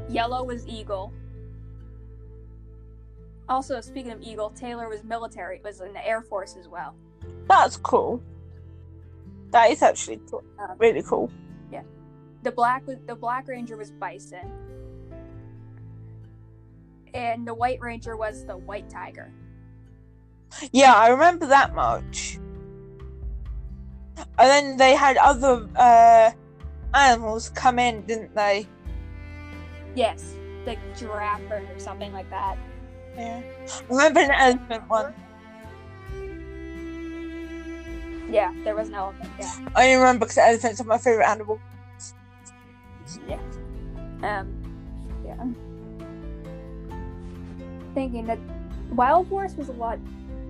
[0.08, 1.12] Yellow was eagle.
[3.48, 5.56] Also, speaking of eagle, Taylor was military.
[5.56, 6.94] It was in the Air Force as well.
[7.46, 8.22] That's cool.
[9.50, 10.42] That is actually cool.
[10.58, 11.30] Um, really cool.
[11.70, 11.82] Yeah.
[12.42, 14.50] The black the Black Ranger was Bison.
[17.12, 19.30] And the White Ranger was the White Tiger.
[20.72, 22.38] Yeah, I remember that much.
[24.16, 26.32] And then they had other uh,
[26.94, 28.66] animals come in, didn't they?
[29.94, 30.34] Yes,
[30.64, 32.56] the giraffe or something like that.
[33.16, 33.42] Yeah.
[33.68, 35.14] I remember an elephant one.
[38.30, 39.30] Yeah, there was an elephant.
[39.38, 39.54] Yeah.
[39.74, 41.60] I only remember because elephants are my favorite animal.
[43.28, 43.38] Yeah.
[44.22, 44.52] Um.
[45.24, 45.46] Yeah.
[47.94, 48.38] Thinking that
[48.90, 49.98] Wild Force was a lot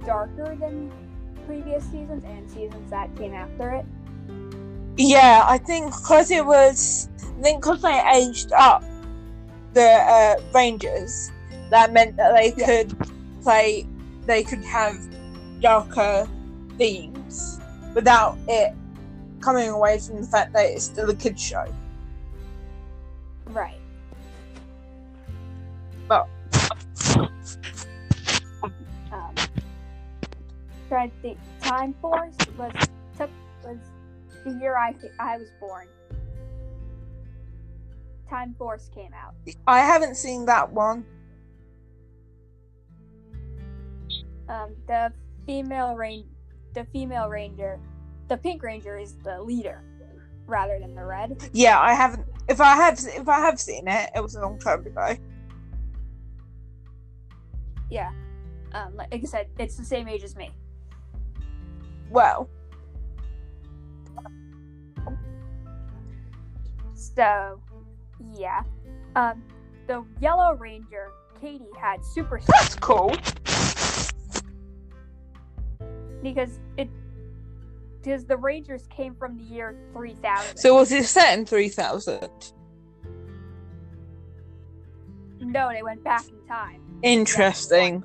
[0.07, 0.91] darker than
[1.47, 3.85] previous seasons and seasons that came after it.
[4.97, 7.09] Yeah, I think because it was,
[7.39, 8.85] I think because they aged up
[9.75, 11.33] the uh, Rangers,
[11.71, 12.67] that meant that they Yeah.
[12.67, 12.97] could
[13.43, 13.87] play,
[14.27, 14.97] they could have
[15.61, 16.29] darker
[16.79, 17.61] themes
[17.95, 18.75] without it
[19.41, 21.67] coming away from the fact that it's still a kids show.
[23.47, 23.79] Right.
[26.09, 26.29] But
[29.13, 29.35] Um,
[30.89, 31.39] trying to think.
[31.61, 32.73] Time Force was
[33.17, 33.31] took
[33.65, 33.79] was
[34.45, 35.87] the year I I was born.
[38.29, 39.35] Time Force came out.
[39.67, 41.05] I haven't seen that one.
[44.49, 45.13] Um, the
[45.47, 46.27] female rain,
[46.75, 47.79] the female ranger,
[48.29, 49.83] the pink ranger is the leader,
[50.47, 51.51] rather than the red.
[51.53, 52.27] Yeah, I haven't.
[52.49, 55.17] If I have, if I have seen it, it was a long time ago.
[57.91, 58.11] Yeah.
[58.73, 60.51] Um, like I said, it's the same age as me.
[62.11, 62.49] Well,
[67.15, 67.61] So,
[68.33, 68.63] yeah.
[69.15, 69.43] Um,
[69.87, 73.15] the Yellow Ranger, Katie, had super that's cool.
[76.25, 76.89] Because it
[78.03, 80.57] because the Rangers came from the year 3000.
[80.57, 82.29] So was it set in three thousand?
[85.41, 86.81] no, they went back in time.
[87.03, 88.03] Interesting.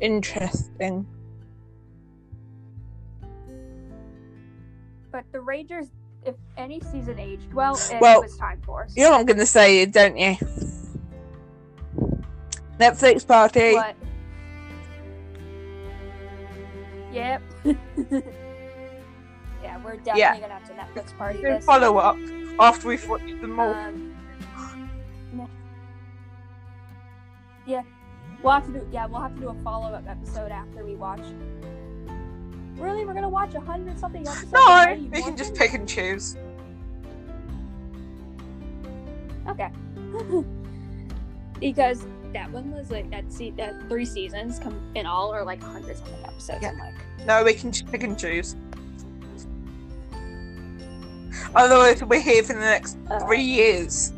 [0.00, 1.06] Interesting.
[5.12, 5.88] But the Rangers,
[6.24, 8.94] if any season aged well, it Well, was Time Force.
[8.96, 10.36] You know what I'm gonna say, it, don't you?
[12.78, 13.74] Netflix party.
[13.74, 13.94] What?
[17.12, 17.42] Yep.
[19.62, 20.40] yeah, we're definitely Yeah.
[20.40, 21.64] gonna have to Netflix party this.
[21.64, 22.16] follow up
[22.58, 23.74] after we've watched them all.
[23.74, 24.14] Um,
[27.66, 27.82] yeah,
[28.42, 28.88] we'll have to do.
[28.92, 31.20] Yeah, we'll have to do a follow up episode after we watch.
[32.76, 34.52] Really, we're gonna watch a hundred something episodes.
[34.52, 36.36] no, we can just pick and choose.
[39.48, 39.70] Okay.
[41.60, 43.32] because that one was like that.
[43.32, 46.58] See, that three seasons come in all are like hundred something episodes.
[46.62, 46.70] Yeah.
[46.70, 48.56] I'm like, No, we can pick and choose.
[51.54, 54.12] Otherwise, we're here for the next uh, three years.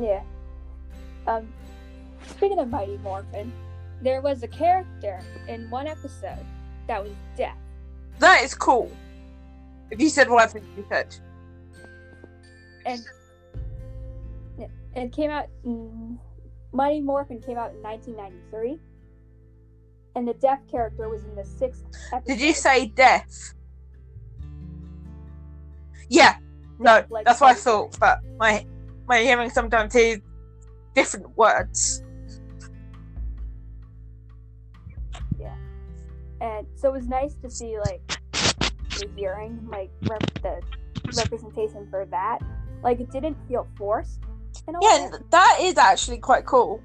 [0.00, 0.22] Yeah.
[1.26, 1.48] Um,
[2.26, 3.52] speaking of Mighty Morphin,
[4.02, 6.44] there was a character in one episode
[6.86, 7.56] that was deaf.
[8.18, 8.90] That is cool.
[9.90, 11.16] If you said whatever you said.
[12.84, 13.04] and
[15.04, 15.46] it came out.
[15.64, 16.18] In,
[16.72, 18.78] Mighty Morphin came out in 1993,
[20.14, 22.26] and the deaf character was in the sixth episode.
[22.26, 23.54] Did you say death?
[26.08, 26.36] Yeah.
[26.78, 27.96] No, Like- that's what I thought.
[27.98, 28.66] But my
[29.08, 30.18] my hearing sometimes hears
[30.94, 32.02] different words.
[35.38, 35.54] Yeah,
[36.40, 40.60] and so it was nice to see like the hearing, like rep- the
[41.16, 42.40] representation for that.
[42.82, 44.20] Like it didn't feel forced.
[44.68, 45.10] Yeah, way.
[45.14, 46.82] and that is actually quite cool.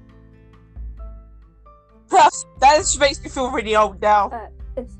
[2.08, 4.28] Plus, that just makes me feel really old now.
[4.28, 4.94] Uh, it's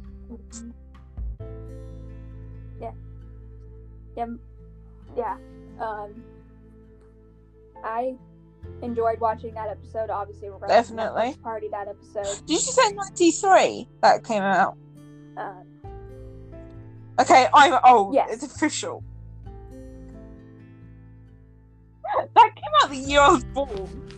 [2.80, 2.92] yeah,
[4.16, 4.26] yeah,
[5.16, 5.36] yeah.
[5.80, 6.22] Um,
[7.84, 8.14] I
[8.82, 10.10] enjoyed watching that episode.
[10.10, 11.36] Obviously, we're Definitely.
[11.42, 12.46] party that episode.
[12.46, 14.76] Did you say 93 that came out?
[15.36, 15.66] Um,
[17.18, 18.14] Okay, I'm old.
[18.14, 18.30] Yes.
[18.32, 19.04] It's official.
[22.92, 24.08] The year I was born.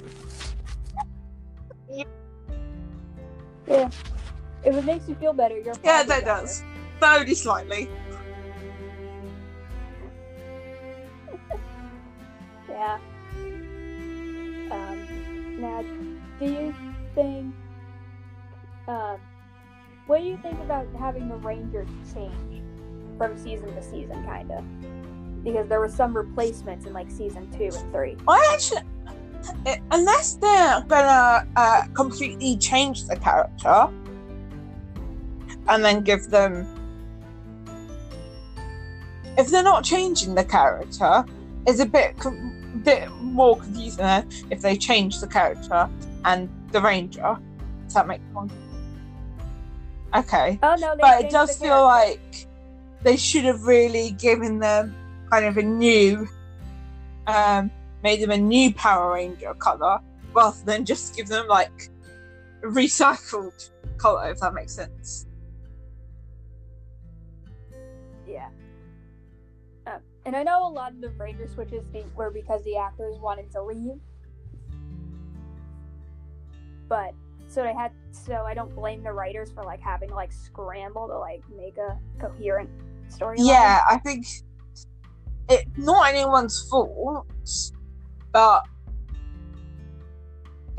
[3.67, 3.89] yeah,
[4.65, 6.43] if it makes you feel better, you're Yeah, that younger.
[6.43, 6.63] does.
[6.99, 7.91] Slowly, slightly.
[12.69, 12.99] Yeah.
[14.71, 15.83] Um, now,
[16.41, 16.75] do you
[17.15, 17.55] think?
[18.89, 19.19] Um,
[20.07, 22.63] what do you think about having the Rangers change
[23.17, 24.65] from season to season, kind of?
[25.45, 28.17] Because there were some replacements in like season two and three.
[28.27, 28.81] I actually,
[29.91, 33.89] unless they're gonna uh, completely change the character
[35.69, 36.67] and then give them,
[39.37, 41.25] if they're not changing the character,
[41.67, 42.17] it's a bit
[42.83, 45.89] bit more confusing than if they change the character
[46.25, 47.37] and the ranger.
[47.85, 48.53] Does that make sense?
[50.15, 52.21] Okay, Oh no, but it does feel character.
[52.21, 52.47] like
[53.03, 54.95] they should have really given them
[55.31, 56.29] kind of a new
[57.27, 57.71] um
[58.03, 59.99] made them a new power ranger color
[60.35, 61.91] rather than just give them like
[62.63, 65.27] a recycled color if that makes sense
[68.27, 68.49] Yeah.
[69.87, 71.85] Um, and I know a lot of the Ranger switches
[72.17, 74.01] were because the actors wanted to leave.
[76.89, 77.15] But
[77.49, 81.09] so they had so I don't blame the writers for like having to like scramble
[81.09, 82.71] to like make a coherent
[83.11, 83.47] storyline.
[83.47, 84.27] yeah i think
[85.49, 87.27] it's not anyone's fault
[88.33, 88.63] but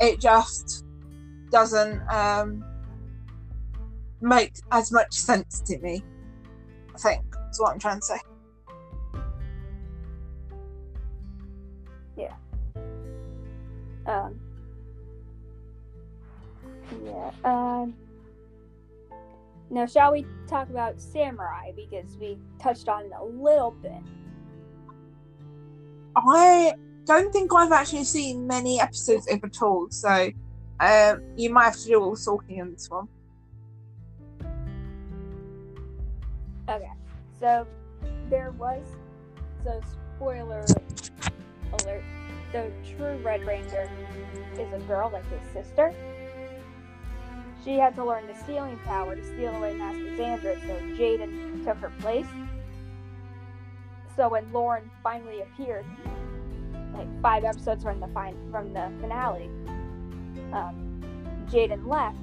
[0.00, 0.84] it just
[1.50, 2.64] doesn't um
[4.20, 6.02] make as much sense to me
[6.94, 8.18] i think that's what i'm trying to say
[12.16, 12.32] Yeah.
[14.06, 14.40] Um,
[17.04, 17.30] yeah.
[17.44, 17.94] Um.
[19.68, 24.00] Now, shall we talk about samurai because we touched on it a little bit?
[26.16, 30.30] I don't think I've actually seen many episodes of at all, so
[30.80, 33.08] um, you might have to do all the talking in this one.
[36.68, 36.90] Okay.
[37.38, 37.66] So
[38.30, 38.84] there was
[39.62, 39.80] so
[40.16, 40.64] spoiler
[41.80, 42.04] alert.
[42.52, 43.90] The true Red Ranger
[44.54, 45.94] is a girl like his sister.
[47.64, 51.78] She had to learn the stealing power to steal away Master Xandred, so Jayden took
[51.78, 52.26] her place.
[54.16, 55.84] So when Lauren finally appeared,
[56.94, 59.50] like five episodes from the fin- from the finale,
[60.52, 61.00] um,
[61.50, 62.18] Jayden left,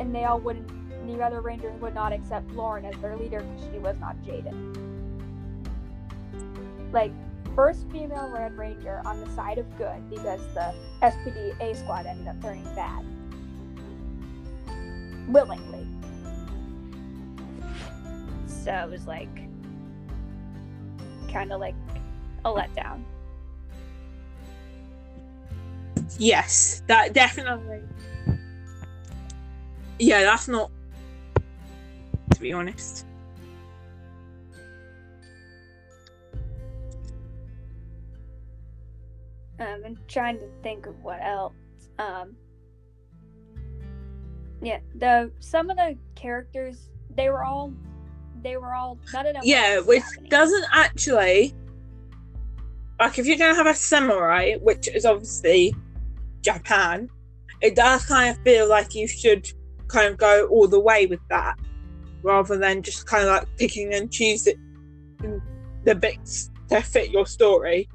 [0.00, 0.66] and they all wouldn't.
[1.06, 4.74] The other Rangers would not accept Lauren as their leader because she was not Jayden.
[6.92, 7.12] Like
[7.54, 12.28] first female Red Ranger on the side of good because the SPD A squad ended
[12.28, 13.04] up turning bad.
[15.28, 15.86] Willingly.
[18.46, 19.51] So it was like
[21.32, 21.74] kind of like
[22.44, 23.02] a letdown.
[26.18, 27.80] Yes, that definitely.
[29.98, 30.70] Yeah, that's not.
[32.34, 33.06] To be honest.
[39.58, 41.54] Um, I'm trying to think of what else.
[41.98, 42.34] Um,
[44.60, 47.72] yeah, the some of the characters they were all
[48.42, 49.42] they were all none of them.
[49.44, 51.54] Yeah, which doesn't actually.
[53.00, 55.74] Like, if you're going to have a samurai, which is obviously
[56.42, 57.08] Japan,
[57.60, 59.48] it does kind of feel like you should
[59.88, 61.58] kind of go all the way with that
[62.22, 64.60] rather than just kind of like picking and choosing
[65.84, 67.88] the bits to fit your story.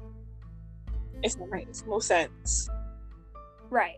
[1.22, 2.68] If that makes more sense.
[3.70, 3.96] Right.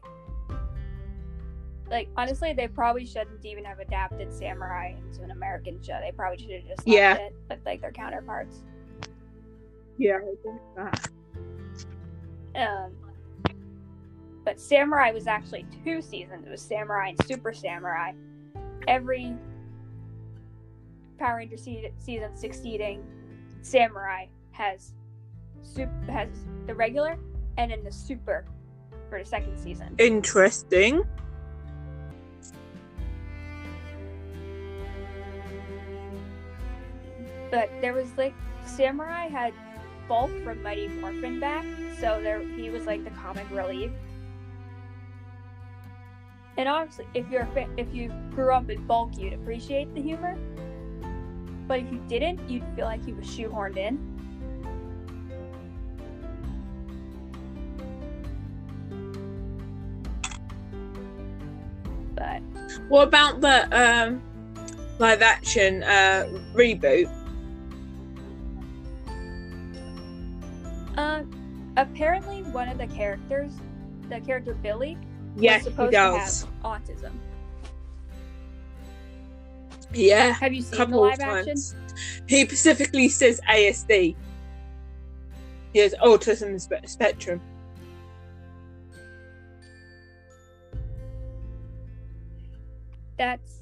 [1.91, 5.99] Like honestly, they probably shouldn't even have adapted Samurai into an American show.
[6.01, 7.17] They probably should have just Yeah.
[7.17, 8.63] it with like their counterparts.
[9.99, 11.09] Yeah, I think that.
[12.55, 12.93] Um,
[14.45, 16.47] but Samurai was actually two seasons.
[16.47, 18.13] It was Samurai and Super Samurai.
[18.89, 19.35] Every
[21.19, 23.05] Power Ranger se- season succeeding
[23.63, 24.95] Samurai has
[25.63, 26.29] sup- has
[26.67, 27.19] the regular
[27.59, 28.47] and then the Super
[29.11, 29.95] for the second season.
[29.99, 31.05] Interesting.
[37.51, 38.35] But there was like
[38.65, 39.53] Samurai had
[40.09, 41.65] Bulk from Mighty Morphin back,
[41.99, 43.91] so there he was like the comic relief.
[46.57, 50.03] And obviously, if you're a fa- if you grew up in Bulk, you'd appreciate the
[50.03, 50.37] humor.
[51.67, 53.99] But if you didn't, you'd feel like he was shoehorned in.
[62.15, 62.43] But
[62.89, 64.21] What about the um,
[64.99, 67.09] live action uh, reboot?
[71.01, 71.25] Uh,
[71.77, 73.53] apparently, one of the characters,
[74.09, 74.99] the character Billy,
[75.37, 76.43] Yes, was he supposed does.
[76.43, 77.13] to have autism.
[79.93, 81.57] Yeah, Have you seen the live action?
[82.29, 84.15] He specifically says ASD.
[85.73, 87.41] He has autism spe- spectrum.
[93.19, 93.60] That's.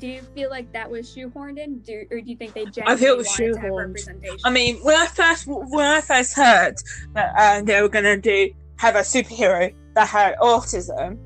[0.00, 2.70] Do you feel like that was shoehorned in, do, or do you think they I
[2.70, 3.86] genuinely feel it was wanted to have shoehorned.
[3.86, 4.38] representation?
[4.44, 6.76] I mean, when I first when I first heard
[7.12, 11.18] that uh, they were gonna do have a superhero that had autism,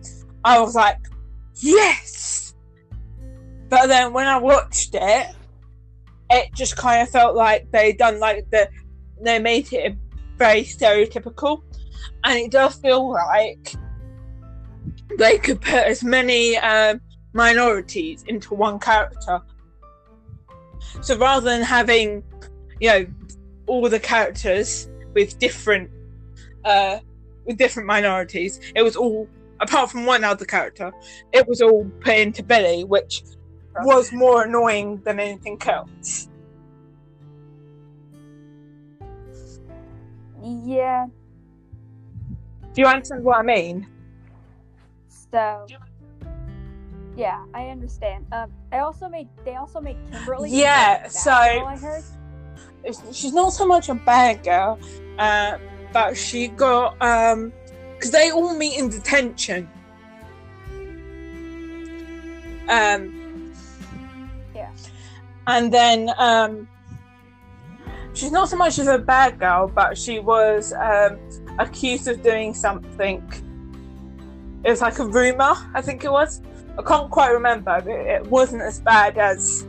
[0.44, 0.98] I was like,
[1.54, 2.56] yes.
[3.68, 5.28] But then when I watched it,
[6.30, 8.68] it just kind of felt like they done like the
[9.22, 9.96] they made it
[10.36, 11.62] very stereotypical,
[12.24, 13.72] and it does feel like
[15.16, 17.00] they could put as many um,
[17.34, 19.40] minorities into one character.
[21.02, 22.22] So rather than having
[22.80, 23.06] you know
[23.66, 25.90] all the characters with different
[26.64, 26.98] uh
[27.44, 29.28] with different minorities it was all
[29.60, 30.92] apart from one other character
[31.32, 33.22] it was all put into billy which
[33.82, 36.28] was more annoying than anything else
[40.42, 41.06] yeah.
[42.74, 43.86] do you understand what i mean
[45.08, 45.66] So.
[47.16, 48.26] Yeah, I understand.
[48.32, 49.28] Um, I also made.
[49.44, 50.50] They also made Kimberly.
[50.50, 52.04] Yeah, so- I heard.
[53.12, 54.78] She's not so much a bad girl
[55.18, 55.56] uh
[55.92, 57.50] but she got um
[57.94, 59.66] because they all meet in detention
[62.68, 63.52] um
[64.54, 64.70] Yeah.
[65.46, 66.68] and then um
[68.12, 71.18] she's not so much as a bad girl, but she was um,
[71.58, 73.20] accused of doing something.
[74.64, 76.40] It was like a rumor, I think it was.
[76.78, 77.80] I can't quite remember.
[77.80, 79.66] But it wasn't as bad as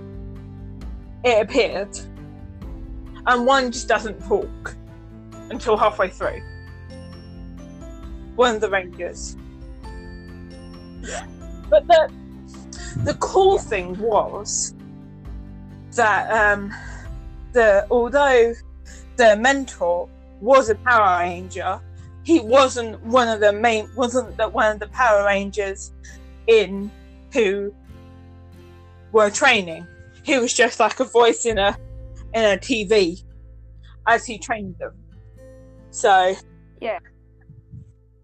[1.23, 1.97] it appeared.
[3.27, 4.75] And one just doesn't talk
[5.49, 6.41] until halfway through.
[8.35, 9.35] One of the Rangers.
[11.01, 11.25] Yeah.
[11.69, 12.11] But the
[13.03, 14.73] the cool thing was
[15.95, 16.73] that um,
[17.53, 18.53] the although
[19.15, 20.09] the mentor
[20.41, 21.79] was a Power Ranger,
[22.23, 25.91] he wasn't one of the main wasn't the, one of the Power Rangers
[26.47, 26.91] in
[27.33, 27.73] who
[29.11, 29.87] were training.
[30.23, 31.77] He was just like a voice in a
[32.33, 33.23] in a TV
[34.07, 34.93] as he trained them.
[35.91, 36.35] So
[36.81, 36.99] Yeah.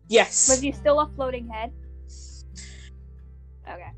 [0.10, 0.50] Yes.
[0.50, 1.72] Was he still a floating head?
[3.70, 3.92] Okay.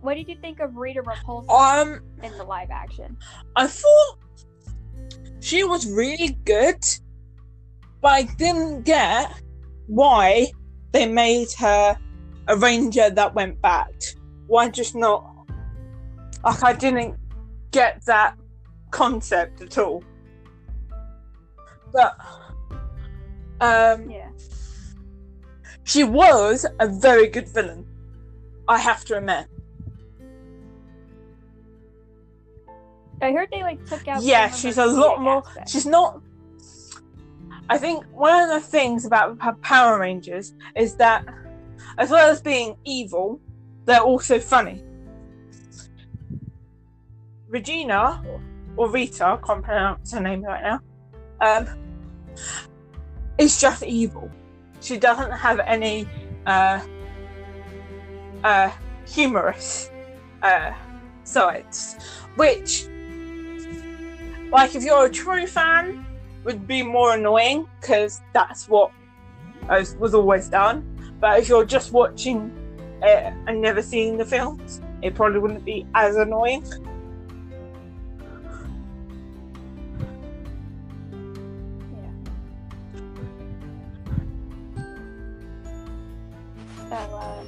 [0.00, 3.16] What did you think of Rita Repulsa Um in the live action?
[3.56, 4.18] I thought
[5.40, 6.82] she was really good,
[8.00, 9.32] but I didn't get
[9.86, 10.52] why
[10.92, 11.96] they made her
[12.48, 13.92] a ranger that went back.
[14.46, 15.24] Why just not?
[16.44, 17.16] Like, I didn't
[17.72, 18.36] get that
[18.90, 20.02] concept at all.
[21.92, 22.16] But,
[23.60, 24.30] um, Yeah.
[25.84, 27.86] she was a very good villain.
[28.66, 29.46] I have to admit.
[33.20, 34.22] I heard they like took out.
[34.22, 35.42] yeah, she's a lot more.
[35.66, 36.20] She's not.
[37.70, 41.26] I think one of the things about Power Rangers is that,
[41.98, 43.40] as well as being evil,
[43.84, 44.82] they're also funny.
[47.48, 48.24] Regina,
[48.76, 50.80] or Rita, I can't pronounce her name right now,
[51.40, 51.68] um,
[53.36, 54.30] is just evil.
[54.80, 56.08] She doesn't have any
[56.46, 56.80] uh,
[58.44, 58.70] uh,
[59.06, 59.90] humorous
[60.42, 60.72] uh,
[61.24, 61.96] sides,
[62.36, 62.86] which
[64.50, 66.06] like if you're a true fan
[66.44, 68.90] would be more annoying because that's what
[69.68, 70.84] was, was always done
[71.20, 72.52] but if you're just watching
[73.02, 76.64] it and never seeing the films it probably wouldn't be as annoying
[86.88, 87.46] So, um,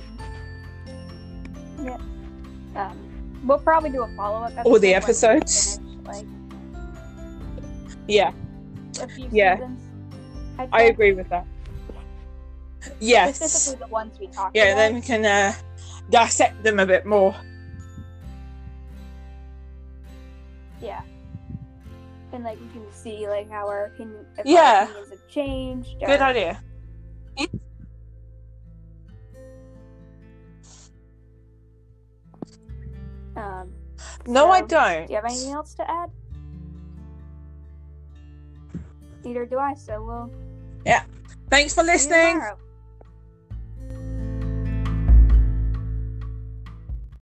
[1.83, 1.97] yeah.
[2.77, 4.53] Um, we'll probably do a follow up.
[4.67, 5.81] All the episodes?
[6.05, 6.27] like
[8.09, 8.33] yeah
[9.03, 9.57] a few Yeah.
[9.57, 9.81] seasons.
[10.59, 11.47] I'd i agree with that
[13.01, 14.77] yes Specifically the ones we talked yeah about.
[14.77, 15.53] then we can uh,
[16.11, 17.35] dissect them a bit more
[20.83, 21.03] Yeah.
[22.33, 24.85] And like we can see like how our opinion, Yeah.
[24.85, 26.01] opinions have changed.
[26.05, 26.63] good idea
[33.37, 33.73] Um,
[34.27, 36.11] no i don't do you have anything else to add?
[39.25, 39.75] Neither do I.
[39.75, 40.31] So we'll
[40.85, 41.05] Yeah.
[41.51, 42.41] thanks for listening.